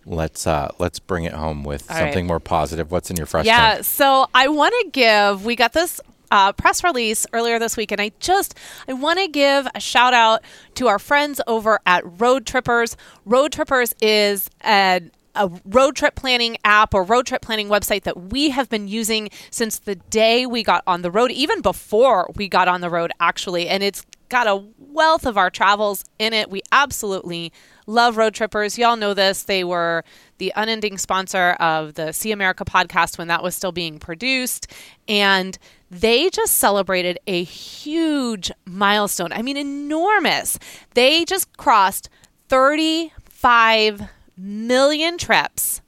[0.06, 2.28] Let's uh, let's bring it home with All something right.
[2.28, 2.90] more positive.
[2.90, 3.84] What's in your fresh Yeah, tank?
[3.84, 8.00] so I want to give, we got this uh, press release earlier this week, and
[8.00, 8.54] I just,
[8.86, 10.42] I want to give a shout out
[10.74, 12.96] to our friends over at Roadtrippers.
[13.24, 18.30] Road Trippers is an a road trip planning app or road trip planning website that
[18.30, 22.46] we have been using since the day we got on the road, even before we
[22.48, 23.68] got on the road, actually.
[23.68, 24.04] And it's
[24.34, 26.50] got a wealth of our travels in it.
[26.50, 27.52] We absolutely
[27.86, 28.76] love Roadtrippers.
[28.76, 29.44] Y'all know this.
[29.44, 30.02] They were
[30.38, 34.66] the unending sponsor of the See America podcast when that was still being produced.
[35.06, 35.56] And
[35.88, 39.32] they just celebrated a huge milestone.
[39.32, 40.58] I mean, enormous.
[40.94, 42.08] They just crossed
[42.48, 45.80] 35 million trips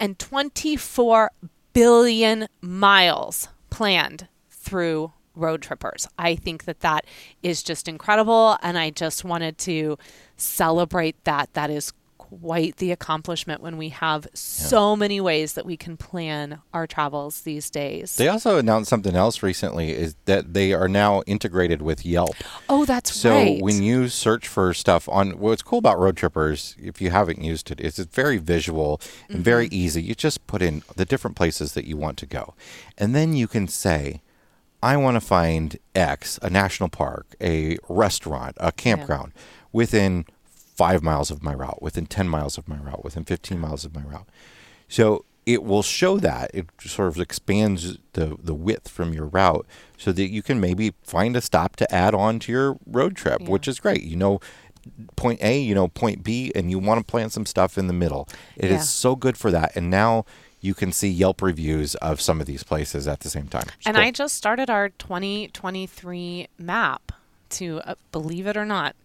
[0.00, 1.30] and 24
[1.72, 6.06] billion miles planned through Roadtrippers.
[6.18, 7.04] I think that that
[7.42, 9.98] is just incredible and I just wanted to
[10.36, 11.52] celebrate that.
[11.54, 16.58] That is quite the accomplishment when we have so many ways that we can plan
[16.72, 18.16] our travels these days.
[18.16, 22.34] They also announced something else recently is that they are now integrated with Yelp.
[22.68, 23.62] oh, that's So right.
[23.62, 27.78] when you search for stuff on what's cool about Roadtrippers, if you haven't used it,
[27.80, 29.74] is it's very visual and very Mm-hmm.
[29.74, 30.02] easy.
[30.02, 32.54] You just put in the different places that you want to go.
[32.98, 34.22] And then you can say,
[34.84, 39.32] I want to find X, a national park, a restaurant, a campground
[39.72, 43.84] within five miles of my route, within 10 miles of my route, within 15 miles
[43.86, 44.28] of my route.
[44.88, 49.66] So it will show that it sort of expands the the width from your route
[49.96, 53.40] so that you can maybe find a stop to add on to your road trip,
[53.40, 53.48] Yeah.
[53.50, 54.02] which is great.
[54.02, 54.40] You know
[55.16, 57.92] point A, you know point B, and you want to plant some stuff in the
[57.94, 58.28] middle.
[58.56, 58.80] It is Yeah.
[58.82, 59.72] so good for that.
[59.76, 60.24] And now
[60.64, 63.64] you can see Yelp reviews of some of these places at the same time.
[63.76, 64.04] It's and cool.
[64.04, 67.12] I just started our 2023 map
[67.50, 68.96] to, uh, believe it or not,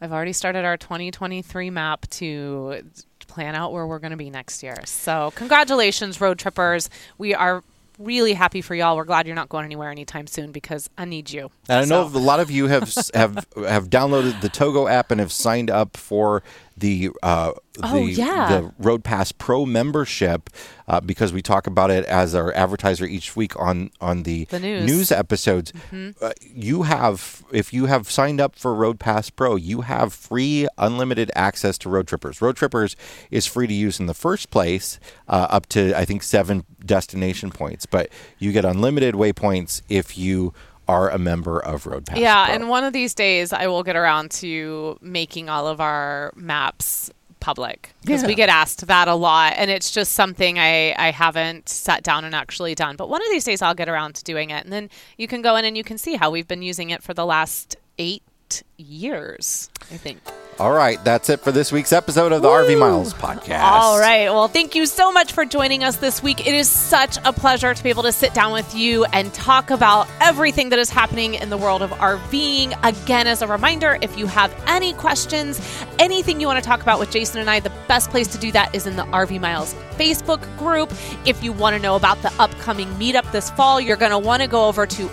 [0.00, 2.82] I've already started our 2023 map to
[3.28, 4.76] plan out where we're going to be next year.
[4.84, 6.88] So, congratulations, Roadtrippers.
[7.18, 7.62] We are
[7.98, 8.96] really happy for y'all.
[8.96, 11.50] We're glad you're not going anywhere anytime soon because I need you.
[11.68, 15.10] And I know So- a lot of you have have have downloaded the Togo app
[15.10, 16.42] and have signed up for
[16.76, 18.48] the uh, the, Oh, yeah.
[18.60, 20.50] the Roadpass Pro membership
[20.88, 24.60] uh, because we talk about it as our advertiser each week on on the, The
[24.60, 25.10] news.
[25.12, 25.72] episodes.
[25.92, 31.30] Uh, you have if you have signed up for Roadpass Pro, you have free unlimited
[31.34, 32.40] access to Roadtrippers.
[32.40, 32.96] Road Trippers
[33.30, 34.98] is free to use in the first place,
[35.28, 40.52] uh, up to I think seven destination points, but you get unlimited waypoints if you
[40.88, 42.16] are a member of Roadpass.
[42.18, 42.54] Yeah, Pro.
[42.54, 47.10] and one of these days I will get around to making all of our maps
[47.40, 48.28] public because Yeah.
[48.28, 52.24] we get asked that a lot and it's just something I, I haven't sat down
[52.24, 52.96] and actually done.
[52.96, 55.42] But one of these days I'll get around to doing it and then you can
[55.42, 58.62] go in and you can see how we've been using it for the last eight
[58.78, 60.18] years, I think.
[60.58, 63.60] All right, that's it for this week's episode of the RV Miles podcast.
[63.60, 64.30] All right.
[64.30, 66.46] Well, thank you so much for joining us this week.
[66.46, 69.68] It is such a pleasure to be able to sit down with you and talk
[69.68, 72.74] about everything that is happening in the world of RVing.
[72.82, 75.60] Again, as a reminder, if you have any questions,
[75.98, 78.50] anything you want to talk about with Jason and I, the best place to do
[78.52, 80.90] that is in the RV Miles Facebook group.
[81.26, 84.40] If you want to know about the upcoming meetup this fall, you're going to want
[84.40, 85.10] to go over to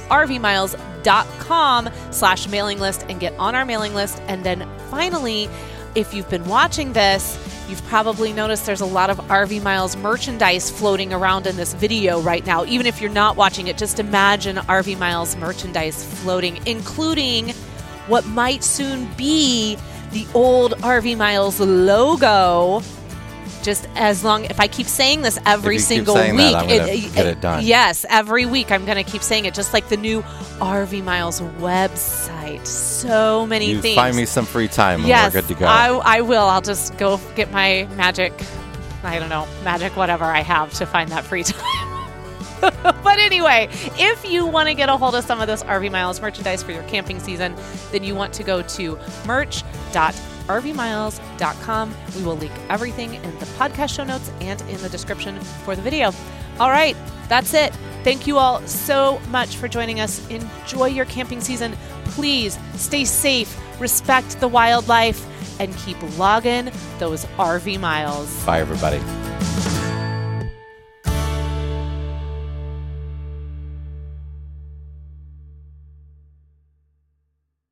[1.03, 4.21] rvmiles.com slash mailing list and get on our mailing list.
[4.27, 5.49] And then finally,
[5.95, 7.37] if you've been watching this,
[7.69, 12.19] you've probably noticed there's a lot of RV Miles merchandise floating around in this video
[12.21, 12.65] right now.
[12.65, 17.49] Even if you're not watching it, just imagine RV Miles merchandise floating, including
[18.07, 19.77] what might soon be
[20.11, 22.81] the old RV Miles logo.
[23.63, 27.25] Just as long, if I keep saying this every single week, that, I'm gonna get
[27.25, 27.63] it done.
[27.63, 30.21] Yes, every week I'm going to keep saying it, just like the new
[30.59, 32.67] RV Miles website.
[32.67, 33.95] So many You things.
[33.95, 35.65] find me some free time and Yes, we're good to go.
[35.65, 36.43] I, I will.
[36.43, 38.33] I'll just go get my magic,
[39.03, 41.89] I don't know, magic whatever I have to find that free time.
[42.61, 46.21] but anyway, if you want to get a hold of some of this RV Miles
[46.21, 47.55] merchandise for your camping season,
[47.91, 48.97] then you want to go to
[50.47, 51.95] merch.rvmiles.com.
[52.15, 55.81] We will link everything in the podcast show notes and in the description for the
[55.81, 56.11] video.
[56.59, 56.95] All right,
[57.29, 57.73] that's it.
[58.03, 60.27] Thank you all so much for joining us.
[60.29, 61.75] Enjoy your camping season.
[62.05, 65.25] Please stay safe, respect the wildlife,
[65.59, 68.45] and keep logging those RV miles.
[68.45, 68.99] Bye, everybody.